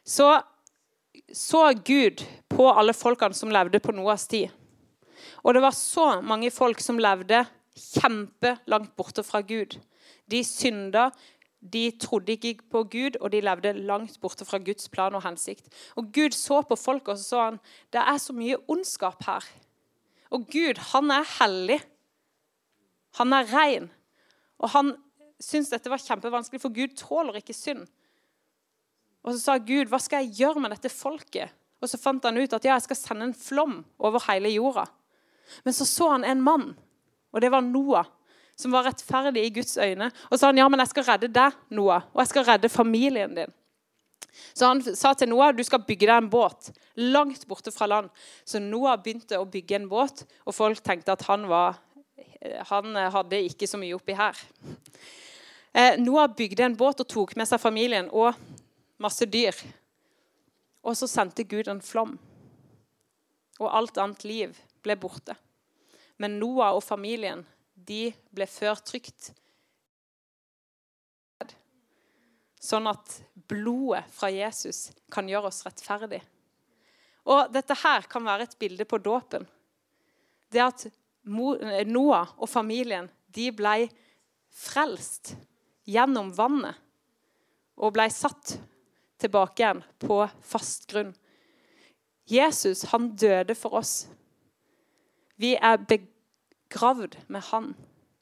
Så 0.09 0.31
så 1.33 1.73
Gud 1.85 2.23
på 2.49 2.69
alle 2.71 2.93
folkene 2.97 3.37
som 3.37 3.51
levde 3.53 3.81
på 3.83 3.93
Noas 3.93 4.25
tid. 4.29 4.49
Og 5.43 5.53
det 5.53 5.61
var 5.63 5.75
så 5.75 6.19
mange 6.25 6.51
folk 6.51 6.81
som 6.81 6.99
levde 7.01 7.43
kjempelangt 7.77 8.95
borte 8.97 9.23
fra 9.23 9.41
Gud. 9.45 9.77
De 10.29 10.41
synda, 10.45 11.09
de 11.59 11.89
trodde 12.01 12.35
ikke 12.35 12.65
på 12.71 12.83
Gud, 12.91 13.19
og 13.19 13.31
de 13.33 13.41
levde 13.43 13.75
langt 13.77 14.19
borte 14.21 14.47
fra 14.47 14.59
Guds 14.63 14.89
plan 14.89 15.15
og 15.15 15.23
hensikt. 15.25 15.69
Og 15.95 16.11
Gud 16.15 16.35
så 16.35 16.61
på 16.65 16.77
folk 16.79 17.07
og 17.07 17.19
så 17.19 17.27
sa 17.27 17.45
han, 17.49 17.61
det 17.93 18.01
er 18.01 18.17
så 18.21 18.35
mye 18.35 18.59
ondskap 18.67 19.23
her. 19.27 19.45
Og 20.29 20.45
Gud, 20.49 20.81
han 20.93 21.11
er 21.13 21.29
hellig. 21.39 21.79
Han 23.17 23.33
er 23.33 23.49
ren. 23.53 23.89
Og 24.59 24.73
han 24.73 24.93
syntes 25.39 25.71
dette 25.71 25.89
var 25.91 26.01
kjempevanskelig, 26.03 26.61
for 26.61 26.73
Gud 26.73 26.97
tåler 26.99 27.39
ikke 27.39 27.55
synd. 27.55 27.87
Og 29.23 29.33
så 29.33 29.39
sa 29.39 29.57
Gud, 29.57 29.89
hva 29.91 29.99
skal 30.01 30.23
jeg 30.23 30.39
gjøre 30.43 30.63
med 30.63 30.73
dette 30.75 30.91
folket? 30.93 31.51
Og 31.79 31.91
så 31.91 31.99
fant 31.99 32.23
han 32.27 32.37
ut 32.39 32.53
at 32.55 32.65
ja, 32.65 32.75
jeg 32.75 32.87
skal 32.87 32.99
sende 32.99 33.29
en 33.29 33.35
flom 33.35 33.81
over 33.99 34.23
hele 34.27 34.51
jorda. 34.51 34.85
Men 35.65 35.75
så 35.75 35.87
så 35.87 36.11
han 36.13 36.27
en 36.27 36.41
mann, 36.43 36.71
og 37.33 37.41
det 37.41 37.51
var 37.51 37.63
Noah, 37.65 38.07
som 38.59 38.73
var 38.75 38.85
rettferdig 38.89 39.45
i 39.45 39.53
Guds 39.55 39.77
øyne. 39.79 40.09
Og 40.29 40.35
så 40.35 40.43
sa 40.43 40.51
han 40.51 40.59
ja, 40.59 40.67
men 40.69 40.83
jeg 40.83 40.91
skal 40.91 41.07
redde 41.07 41.31
deg, 41.33 41.55
Noah, 41.73 42.05
og 42.13 42.21
jeg 42.23 42.31
skal 42.33 42.47
redde 42.51 42.71
familien 42.71 43.33
din. 43.37 43.55
Så 44.53 44.67
han 44.67 44.81
sa 44.83 45.13
til 45.17 45.31
Noah 45.31 45.53
du 45.55 45.63
skal 45.65 45.83
bygge 45.87 46.07
deg 46.07 46.21
en 46.21 46.29
båt 46.31 46.69
langt 46.99 47.45
borte 47.47 47.71
fra 47.71 47.87
land. 47.87 48.09
Så 48.45 48.59
Noah 48.61 48.97
begynte 48.99 49.39
å 49.39 49.47
bygge 49.47 49.79
en 49.79 49.87
båt, 49.91 50.25
og 50.45 50.55
folk 50.55 50.83
tenkte 50.83 51.15
at 51.15 51.23
han, 51.29 51.47
var, 51.49 51.79
han 52.71 52.99
hadde 53.15 53.41
ikke 53.47 53.69
så 53.69 53.79
mye 53.79 53.95
oppi 53.97 54.17
her. 54.19 54.37
Eh, 55.71 55.95
Noah 56.01 56.27
bygde 56.33 56.65
en 56.65 56.77
båt 56.77 57.03
og 57.03 57.09
tok 57.09 57.35
med 57.39 57.47
seg 57.47 57.61
familien 57.61 58.09
og 58.11 58.33
masse 59.01 59.27
dyr. 59.29 59.55
Og 60.85 60.95
så 60.97 61.09
sendte 61.09 61.47
Gud 61.47 61.67
en 61.71 61.81
flom. 61.83 62.17
Og 63.59 63.67
alt 63.67 63.99
annet 63.99 64.25
liv 64.27 64.59
ble 64.83 64.95
borte. 64.99 65.35
Men 66.19 66.39
Noah 66.39 66.75
og 66.77 66.83
familien 66.83 67.45
de 67.73 68.09
ble 68.35 68.47
ført 68.49 68.85
trygt. 68.87 69.31
Sånn 72.59 72.89
at 72.91 73.21
blodet 73.49 74.03
fra 74.11 74.29
Jesus 74.31 74.89
kan 75.11 75.29
gjøre 75.31 75.47
oss 75.49 75.63
rettferdig. 75.65 76.19
Og 77.29 77.51
dette 77.53 77.75
her 77.83 78.07
kan 78.11 78.25
være 78.27 78.47
et 78.47 78.57
bilde 78.59 78.87
på 78.89 78.99
dåpen. 79.03 79.45
Det 80.51 80.63
at 80.63 80.85
Noah 81.29 82.33
og 82.37 82.49
familien 82.49 83.07
de 83.35 83.49
ble 83.55 83.87
frelst 84.49 85.35
gjennom 85.89 86.31
vannet 86.35 86.77
og 87.79 87.93
ble 87.95 88.07
satt 88.11 88.57
tilbake 89.19 89.63
igjen 89.63 89.83
på 90.01 90.21
fast 90.45 90.87
grunn. 90.91 91.13
Jesus, 92.29 92.85
han 92.91 93.11
døde 93.17 93.55
for 93.57 93.79
oss. 93.79 94.07
Vi 95.39 95.55
er 95.55 95.79
begravd 95.89 97.17
med 97.27 97.41
han, 97.49 97.71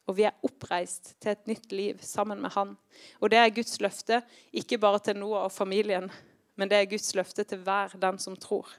og 0.08 0.18
vi 0.20 0.28
er 0.30 0.38
oppreist 0.48 1.16
til 1.20 1.34
et 1.34 1.50
nytt 1.50 1.74
liv 1.76 2.00
sammen 2.06 2.40
med 2.42 2.54
han. 2.56 2.76
Og 3.20 3.32
det 3.34 3.42
er 3.42 3.54
Guds 3.56 3.82
løfte, 3.84 4.22
ikke 4.54 4.80
bare 4.80 5.02
til 5.04 5.20
Noah 5.20 5.48
og 5.48 5.52
familien, 5.52 6.08
men 6.56 6.70
det 6.70 6.80
er 6.80 6.90
Guds 6.90 7.14
løfte 7.18 7.44
til 7.44 7.60
hver 7.66 7.98
den 8.00 8.20
som 8.22 8.38
tror. 8.40 8.70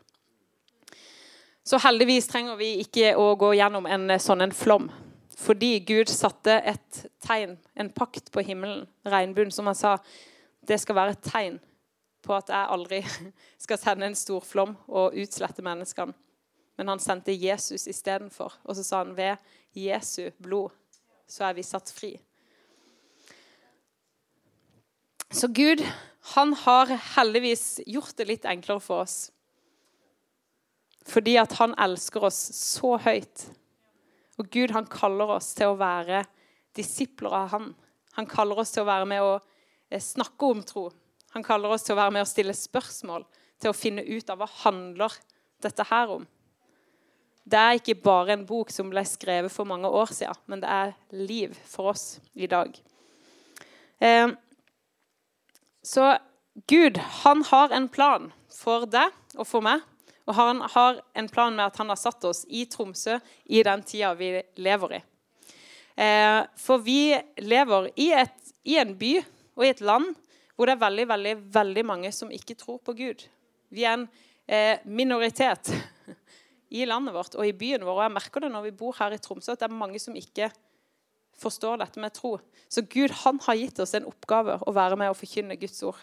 Så 1.69 1.77
heldigvis 1.85 2.31
trenger 2.31 2.57
vi 2.57 2.79
ikke 2.81 3.13
å 3.21 3.35
gå 3.37 3.53
gjennom 3.59 3.87
en 3.87 4.09
sånn 4.23 4.47
en 4.47 4.55
flom. 4.57 4.89
Fordi 5.39 5.77
Gud 5.87 6.09
satte 6.11 6.57
et 6.67 7.05
tegn, 7.23 7.59
en 7.77 7.91
pakt 7.93 8.33
på 8.33 8.43
himmelen, 8.43 8.87
regnbuen, 9.05 9.53
som 9.53 9.69
han 9.69 9.77
sa 9.77 9.99
det 10.69 10.81
skal 10.81 10.97
være 10.97 11.15
et 11.15 11.27
tegn 11.29 11.59
på 12.25 12.35
at 12.35 12.51
jeg 12.53 12.73
aldri 12.75 13.03
skal 13.65 13.81
sende 13.81 14.09
en 14.09 14.19
stor 14.19 14.45
flom 14.45 14.77
og 14.89 15.17
utslette 15.19 15.65
menneskene. 15.65 16.17
Men 16.79 16.93
han 16.93 17.01
sendte 17.03 17.35
Jesus 17.35 17.89
istedenfor. 17.91 18.55
Og 18.65 18.77
så 18.79 18.85
sa 18.87 19.03
han 19.03 19.17
ved 19.19 19.37
Jesu 19.75 20.31
blod 20.39 20.71
så 21.29 21.49
er 21.49 21.57
vi 21.59 21.65
satt 21.67 21.91
fri. 21.93 22.15
Så 25.29 25.51
Gud, 25.53 25.83
han 26.35 26.55
har 26.57 26.95
heldigvis 27.17 27.83
gjort 27.85 28.17
det 28.17 28.29
litt 28.31 28.47
enklere 28.49 28.81
for 28.81 29.05
oss. 29.05 29.17
Fordi 31.09 31.37
at 31.41 31.53
han 31.61 31.77
elsker 31.81 32.25
oss 32.31 32.39
så 32.57 32.95
høyt. 33.05 33.45
Og 34.41 34.49
Gud, 34.55 34.73
han 34.73 34.89
kaller 34.89 35.37
oss 35.37 35.53
til 35.59 35.73
å 35.73 35.79
være 35.81 36.23
disipler 36.77 37.35
av 37.43 37.53
han. 37.53 37.69
Han 38.17 38.29
kaller 38.29 38.63
oss 38.63 38.73
til 38.75 38.85
å 38.85 38.89
være 38.89 39.09
med 39.09 39.25
å 39.25 39.35
eh, 39.37 40.01
snakke 40.01 40.49
om 40.49 40.65
tro. 40.65 40.89
Han 41.39 41.47
kaller 41.47 41.71
oss 41.71 41.85
til 41.87 41.95
å 41.95 42.01
være 42.01 42.17
med 42.17 42.25
og 42.25 42.31
stille 42.33 42.55
spørsmål, 42.57 43.23
til 43.63 43.71
å 43.71 43.77
finne 43.77 44.03
ut 44.03 44.31
av 44.33 44.41
hva 44.41 44.49
handler 44.65 45.15
dette 45.63 45.87
her 45.87 46.11
om. 46.17 46.25
Det 47.47 47.61
er 47.63 47.79
ikke 47.79 47.95
bare 48.03 48.35
en 48.35 48.43
bok 48.49 48.73
som 48.75 48.91
ble 48.91 49.05
skrevet 49.07 49.55
for 49.55 49.69
mange 49.71 49.87
år 49.87 50.11
siden, 50.11 50.41
men 50.51 50.65
det 50.65 50.73
er 50.75 50.97
liv 51.15 51.55
for 51.71 51.93
oss 51.93 52.19
i 52.35 52.51
dag. 52.51 52.75
Eh, 54.03 54.35
så 55.87 56.11
Gud, 56.67 56.99
han 57.23 57.47
har 57.47 57.71
en 57.71 57.87
plan 57.87 58.33
for 58.51 58.91
deg 58.91 59.15
og 59.39 59.47
for 59.47 59.63
meg. 59.63 59.87
Og 60.27 60.35
han 60.37 60.67
har 60.75 60.99
en 61.15 61.31
plan 61.31 61.55
med 61.55 61.71
at 61.71 61.79
han 61.79 61.95
har 61.95 62.03
satt 62.03 62.27
oss 62.27 62.43
i 62.51 62.67
Tromsø 62.67 63.21
i 63.47 63.63
den 63.63 63.87
tida 63.87 64.11
vi 64.19 64.35
lever 64.59 64.99
i. 64.99 65.05
Eh, 66.03 66.43
for 66.59 66.83
vi 66.83 67.15
lever 67.47 67.93
i, 67.95 68.11
et, 68.27 68.57
i 68.67 68.83
en 68.83 68.99
by 68.99 69.21
og 69.55 69.65
i 69.65 69.71
et 69.71 69.87
land 69.87 70.11
hvor 70.59 70.67
det 70.67 70.75
er 70.75 70.83
veldig, 70.83 71.07
veldig, 71.07 71.33
veldig 71.55 71.83
mange 71.87 72.11
som 72.11 72.33
ikke 72.35 72.57
tror 72.59 72.81
på 72.83 72.97
Gud. 72.99 73.23
Vi 73.71 73.85
er 73.87 73.95
en 73.95 74.09
eh, 74.51 74.81
minoritet 74.91 75.71
i 76.81 76.83
landet 76.89 77.15
vårt 77.15 77.37
og 77.39 77.47
i 77.47 77.55
byen 77.55 77.85
vår. 77.87 78.01
Og 78.01 78.03
jeg 78.09 78.15
merker 78.17 78.43
det 78.43 78.51
når 78.51 78.65
vi 78.67 78.79
bor 78.81 78.97
her 78.99 79.15
i 79.15 79.21
Tromsø, 79.23 79.55
at 79.55 79.63
det 79.63 79.69
er 79.69 79.77
mange 79.79 80.03
som 80.03 80.19
ikke 80.19 80.51
forstår 81.39 81.79
dette 81.79 82.03
med 82.03 82.11
tro. 82.17 82.33
Så 82.67 82.83
Gud 82.91 83.15
han 83.23 83.39
har 83.47 83.55
gitt 83.61 83.79
oss 83.79 83.95
en 83.95 84.09
oppgave 84.11 84.59
å 84.67 84.75
være 84.75 84.99
med 84.99 85.13
og 85.13 85.17
forkynne 85.21 85.55
Guds 85.61 85.79
ord. 85.87 86.03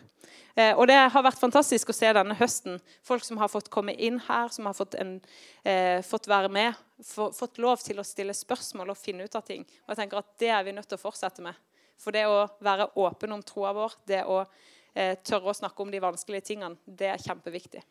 Eh, 0.56 0.72
og 0.72 0.88
Det 0.88 0.96
har 1.12 1.28
vært 1.28 1.41
fantastisk 1.41 1.91
å 1.91 1.98
se 1.98 2.13
denne 2.15 2.39
høsten. 2.39 2.80
Folk 3.04 3.28
som 3.28 3.44
har 3.44 3.52
fått 3.52 3.68
komme 3.74 3.91
inn 4.00 4.22
her, 4.30 4.48
som 4.56 4.72
har 4.72 4.78
fått, 4.78 4.96
en, 4.96 5.20
eh, 5.68 6.00
fått 6.00 6.32
være 6.32 6.48
med, 6.48 6.80
få, 7.04 7.34
fått 7.36 7.60
lov 7.60 7.84
til 7.84 8.00
å 8.00 8.08
stille 8.08 8.32
spørsmål 8.32 8.96
og 8.96 8.98
finne 9.04 9.28
ut 9.28 9.36
av 9.36 9.44
ting. 9.44 9.68
Og 9.84 9.91
jeg 9.91 10.06
tenker 10.06 10.24
at 10.24 10.38
Det 10.39 10.48
er 10.48 10.63
vi 10.63 10.72
nødt 10.72 10.88
til 10.88 10.98
å 10.98 11.04
fortsette 11.12 11.44
med. 11.44 11.56
For 12.01 12.15
det 12.15 12.25
å 12.27 12.45
være 12.63 12.89
åpen 12.99 13.36
om 13.36 13.43
troa 13.45 13.73
vår, 13.75 13.93
det 14.08 14.23
å 14.27 14.41
eh, 14.43 15.15
tørre 15.23 15.51
å 15.51 15.58
snakke 15.58 15.84
om 15.84 15.91
de 15.93 16.01
vanskelige 16.03 16.49
tingene, 16.51 16.77
det 16.86 17.12
er 17.13 17.23
kjempeviktig. 17.23 17.84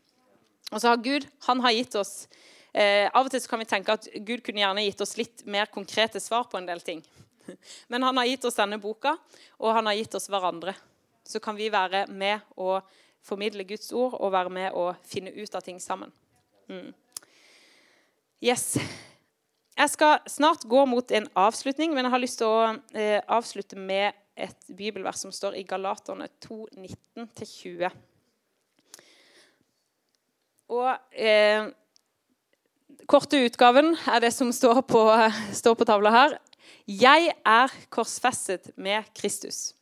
Og 0.72 0.80
så 0.80 0.90
har 0.90 1.02
Gud 1.04 1.26
han 1.46 1.60
har 1.64 1.74
gitt 1.76 1.94
oss 2.00 2.12
eh, 2.72 3.10
Av 3.12 3.26
og 3.26 3.30
til 3.32 3.44
kan 3.48 3.60
vi 3.60 3.68
tenke 3.68 3.94
at 3.94 4.08
Gud 4.24 4.42
kunne 4.46 4.62
gjerne 4.62 4.86
gitt 4.86 5.02
oss 5.04 5.16
litt 5.20 5.44
mer 5.44 5.68
konkrete 5.72 6.22
svar 6.22 6.48
på 6.50 6.58
en 6.58 6.68
del 6.68 6.80
ting. 6.84 7.02
Men 7.92 8.06
han 8.06 8.16
har 8.20 8.28
gitt 8.28 8.44
oss 8.48 8.58
denne 8.58 8.80
boka, 8.80 9.16
og 9.60 9.76
han 9.76 9.90
har 9.90 9.98
gitt 9.98 10.16
oss 10.16 10.30
hverandre. 10.32 10.74
Så 11.24 11.40
kan 11.40 11.56
vi 11.56 11.70
være 11.72 12.06
med 12.12 12.44
å 12.60 12.78
formidle 13.24 13.64
Guds 13.68 13.92
ord 13.96 14.18
og 14.18 14.34
være 14.34 14.52
med 14.52 14.76
å 14.76 14.90
finne 15.08 15.32
ut 15.32 15.54
av 15.56 15.64
ting 15.64 15.80
sammen. 15.80 16.12
Mm. 16.68 16.92
Yes. 18.44 18.74
Jeg 19.74 19.90
skal 19.90 20.20
snart 20.30 20.62
gå 20.70 20.84
mot 20.86 21.08
en 21.10 21.24
avslutning, 21.34 21.94
men 21.94 22.06
jeg 22.06 22.12
har 22.14 22.22
lyst 22.22 22.38
til 22.38 22.46
å 22.46 22.66
eh, 22.94 23.18
avslutte 23.26 23.74
med 23.74 24.14
et 24.38 24.68
bibelvers 24.70 25.24
som 25.24 25.32
står 25.34 25.56
i 25.58 25.64
Galaterne 25.66 26.28
2, 26.46 26.58
19-20. 27.18 27.88
Og 30.74 30.90
eh, 31.10 31.66
korte 33.10 33.40
utgaven 33.48 33.96
er 34.14 34.22
det 34.22 34.30
som 34.36 34.52
står 34.54 34.84
på, 34.86 35.02
står 35.60 35.74
på 35.78 35.88
tavla 35.90 36.14
her. 36.14 36.36
Jeg 36.86 37.34
er 37.34 37.74
korsfestet 37.90 38.70
med 38.78 39.10
Kristus. 39.16 39.72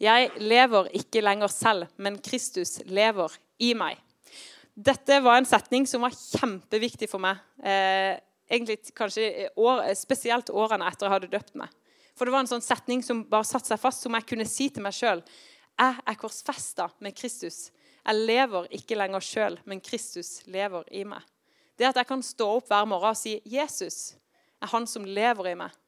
Jeg 0.00 0.30
lever 0.40 0.88
ikke 0.96 1.20
lenger 1.20 1.52
selv, 1.52 1.92
men 2.00 2.16
Kristus 2.24 2.78
lever 2.88 3.36
i 3.60 3.74
meg. 3.76 4.00
Dette 4.72 5.20
var 5.20 5.36
en 5.36 5.48
setning 5.48 5.84
som 5.84 6.00
var 6.06 6.16
kjempeviktig 6.16 7.10
for 7.10 7.20
meg. 7.20 7.36
Eh, 7.60 8.16
egentlig 8.50 8.94
kanskje 8.98 9.48
år, 9.56 9.84
spesielt 9.98 10.50
årene 10.50 10.88
etter 10.90 11.06
jeg 11.06 11.14
hadde 11.14 11.30
døpt 11.32 11.56
meg. 11.58 11.72
For 12.18 12.26
det 12.26 12.34
var 12.34 12.44
en 12.44 12.50
sånn 12.50 12.64
setning 12.64 13.04
som 13.06 13.22
bare 13.30 13.46
satte 13.48 13.70
seg 13.70 13.80
fast, 13.80 14.02
som 14.04 14.16
jeg 14.18 14.26
kunne 14.28 14.48
si 14.48 14.68
til 14.68 14.84
meg 14.84 14.96
sjøl. 14.96 15.22
Jeg 15.80 16.02
er 16.04 16.18
korsfesta 16.20 16.90
med 17.00 17.16
Kristus. 17.16 17.70
Jeg 18.00 18.26
lever 18.28 18.66
ikke 18.76 18.98
lenger 18.98 19.24
sjøl, 19.24 19.58
men 19.68 19.80
Kristus 19.84 20.40
lever 20.50 20.84
i 20.92 21.06
meg. 21.08 21.24
Det 21.80 21.88
at 21.88 21.96
jeg 21.96 22.08
kan 22.10 22.24
stå 22.24 22.48
opp 22.58 22.68
hver 22.68 22.88
morgen 22.88 23.14
og 23.14 23.16
si 23.16 23.40
'Jesus 23.44 24.16
er 24.60 24.68
han 24.68 24.86
som 24.86 25.04
lever 25.04 25.48
i 25.48 25.56
meg'. 25.56 25.79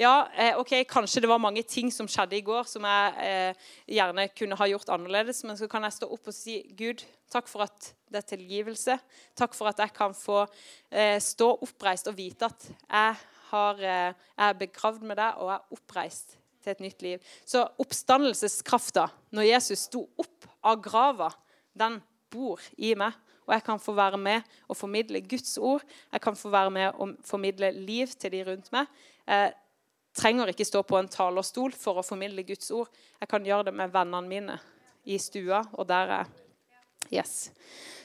Ja, 0.00 0.28
eh, 0.40 0.56
ok, 0.56 0.70
Kanskje 0.88 1.20
det 1.20 1.28
var 1.28 1.40
mange 1.42 1.62
ting 1.68 1.90
som 1.92 2.06
skjedde 2.08 2.38
i 2.38 2.44
går 2.44 2.64
som 2.64 2.84
jeg 2.88 3.26
eh, 3.26 3.66
gjerne 3.92 4.24
kunne 4.32 4.56
ha 4.56 4.68
gjort 4.70 4.88
annerledes, 4.94 5.42
men 5.44 5.58
så 5.58 5.68
kan 5.68 5.84
jeg 5.84 5.98
stå 5.98 6.08
opp 6.14 6.30
og 6.32 6.36
si 6.36 6.62
Gud, 6.78 7.02
takk 7.32 7.50
for 7.50 7.66
at 7.66 7.90
det 8.08 8.22
er 8.22 8.30
tilgivelse. 8.30 8.96
Takk 9.36 9.56
for 9.56 9.68
at 9.68 9.82
jeg 9.84 9.92
kan 9.92 10.16
få 10.16 10.46
eh, 10.88 11.18
stå 11.20 11.50
oppreist 11.66 12.08
og 12.08 12.16
vite 12.16 12.48
at 12.48 12.68
jeg, 12.72 13.18
har, 13.50 13.82
eh, 13.84 14.14
jeg 14.32 14.46
er 14.48 14.60
begravd 14.64 15.04
med 15.10 15.20
deg 15.20 15.44
og 15.44 15.52
er 15.58 15.76
oppreist 15.76 16.38
til 16.64 16.72
et 16.72 16.84
nytt 16.86 17.04
liv. 17.04 17.32
Så 17.44 17.66
oppstandelseskrafta, 17.84 19.10
når 19.36 19.50
Jesus 19.50 19.86
sto 19.90 20.06
opp 20.16 20.48
av 20.64 20.80
grava, 20.80 21.28
den 21.76 22.00
bor 22.32 22.64
i 22.80 22.94
meg. 22.96 23.12
Og 23.44 23.56
jeg 23.56 23.64
kan 23.66 23.80
få 23.82 23.92
være 23.98 24.20
med 24.22 24.54
og 24.70 24.78
formidle 24.78 25.20
Guds 25.26 25.58
ord. 25.58 25.82
Jeg 26.12 26.22
kan 26.24 26.36
få 26.38 26.48
være 26.52 26.72
med 26.72 27.00
og 27.02 27.16
formidle 27.26 27.72
liv 27.74 28.12
til 28.16 28.32
de 28.32 28.44
rundt 28.46 28.70
meg. 28.72 28.88
Jeg 29.26 29.52
trenger 30.16 30.52
ikke 30.52 30.66
stå 30.68 30.82
på 30.86 30.98
en 30.98 31.10
talerstol 31.10 31.74
for 31.76 32.00
å 32.00 32.06
formidle 32.06 32.44
Guds 32.46 32.70
ord. 32.74 32.90
Jeg 33.20 33.30
kan 33.30 33.44
gjøre 33.46 33.70
det 33.70 33.74
med 33.76 33.92
vennene 33.94 34.28
mine 34.28 34.58
i 35.04 35.18
stua, 35.18 35.64
og 35.72 35.88
der 35.88 36.16
er 36.20 36.30
Yes. 37.12 37.50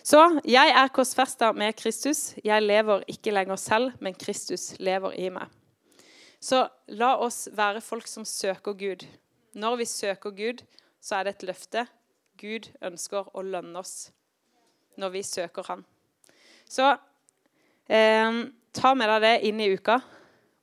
Så 0.04 0.20
jeg 0.48 0.72
er 0.74 0.90
korsfesta 0.92 1.52
med 1.56 1.76
Kristus. 1.78 2.34
Jeg 2.44 2.64
lever 2.64 3.04
ikke 3.08 3.32
lenger 3.32 3.56
selv, 3.56 3.92
men 4.00 4.16
Kristus 4.18 4.74
lever 4.80 5.14
i 5.20 5.30
meg. 5.32 5.52
Så 6.40 6.64
la 6.88 7.14
oss 7.24 7.48
være 7.56 7.82
folk 7.82 8.08
som 8.08 8.26
søker 8.26 8.74
Gud. 8.74 9.06
Når 9.54 9.76
vi 9.82 9.86
søker 9.86 10.32
Gud, 10.32 10.64
så 11.02 11.20
er 11.20 11.28
det 11.28 11.36
et 11.36 11.48
løfte. 11.50 11.86
Gud 12.38 12.70
ønsker 12.82 13.30
å 13.34 13.44
lønne 13.46 13.80
oss 13.80 14.10
når 14.98 15.14
vi 15.14 15.24
søker 15.24 15.66
Han. 15.70 15.84
Så 16.70 16.90
eh, 17.90 18.40
ta 18.74 18.94
med 18.98 19.12
deg 19.14 19.24
det 19.24 19.34
inn 19.50 19.62
i 19.62 19.72
uka, 19.74 20.00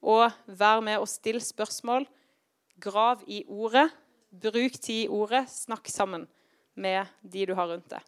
og 0.04 0.30
vær 0.46 0.82
med 0.84 1.00
og 1.00 1.08
still 1.08 1.40
spørsmål. 1.42 2.06
Grav 2.80 3.24
i 3.26 3.44
ordet. 3.48 3.88
Bruk 4.30 4.76
tid 4.80 5.04
i 5.04 5.08
ordet. 5.08 5.46
Snakk 5.50 5.88
sammen 5.88 6.26
med 6.74 7.06
de 7.22 7.46
du 7.46 7.54
har 7.54 7.70
rundt 7.70 7.88
deg. 7.90 8.02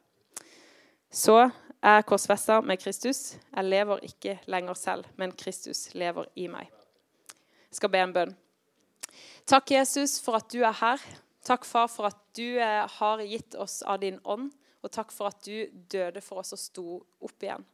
Så 1.10 1.36
er 1.80 2.00
jeg 2.00 2.06
korsfesta 2.08 2.60
med 2.60 2.80
Kristus. 2.82 3.36
Jeg 3.54 3.64
lever 3.64 4.02
ikke 4.04 4.38
lenger 4.50 4.74
selv, 4.74 5.06
men 5.16 5.32
Kristus 5.32 5.94
lever 5.94 6.26
i 6.36 6.48
meg. 6.50 6.68
Jeg 7.70 7.78
skal 7.80 7.92
be 7.92 8.02
en 8.02 8.12
bønn. 8.12 8.34
Takk, 9.46 9.70
Jesus, 9.70 10.18
for 10.20 10.40
at 10.40 10.50
du 10.52 10.60
er 10.66 10.74
her. 10.74 11.02
Takk, 11.46 11.64
far, 11.64 11.86
for 11.86 12.08
at 12.10 12.18
du 12.36 12.58
eh, 12.58 12.82
har 12.98 13.22
gitt 13.22 13.54
oss 13.54 13.80
av 13.86 14.00
din 14.02 14.18
ånd. 14.24 14.50
Og 14.82 14.92
takk 14.92 15.12
for 15.14 15.30
at 15.30 15.38
du 15.46 15.66
døde 15.90 16.20
for 16.22 16.42
oss 16.42 16.52
og 16.54 16.60
sto 16.60 16.86
opp 17.22 17.42
igjen. 17.42 17.64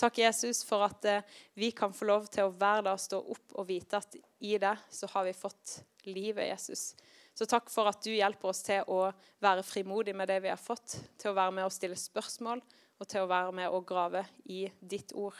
Takk, 0.00 0.18
Jesus, 0.22 0.62
for 0.64 0.86
at 0.86 1.04
eh, 1.04 1.24
vi 1.60 1.70
kan 1.76 1.92
få 1.92 2.08
lov 2.08 2.30
til 2.32 2.48
å 2.48 2.54
hver 2.56 2.86
dag 2.86 3.00
stå 3.00 3.18
opp 3.20 3.56
og 3.60 3.66
vite 3.68 4.00
at 4.00 4.16
i 4.40 4.54
det 4.56 4.72
så 4.88 5.10
har 5.12 5.26
vi 5.28 5.36
fått 5.36 5.74
livet, 6.08 6.46
Jesus. 6.48 6.94
Så 7.36 7.44
takk 7.48 7.68
for 7.72 7.88
at 7.90 8.00
du 8.04 8.10
hjelper 8.14 8.48
oss 8.48 8.64
til 8.64 8.88
å 8.88 9.10
være 9.44 9.64
frimodig 9.64 10.16
med 10.16 10.32
det 10.32 10.40
vi 10.46 10.52
har 10.52 10.60
fått, 10.60 10.96
til 11.20 11.32
å 11.32 11.36
være 11.36 11.56
med 11.58 11.68
og 11.68 11.76
stille 11.76 12.00
spørsmål 12.00 12.64
og 13.00 13.08
til 13.12 13.24
å 13.24 13.30
være 13.30 13.54
med 13.60 13.76
og 13.76 13.84
grave 13.88 14.24
i 14.48 14.66
ditt 14.80 15.12
ord. 15.12 15.36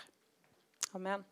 Amen. 0.92 1.24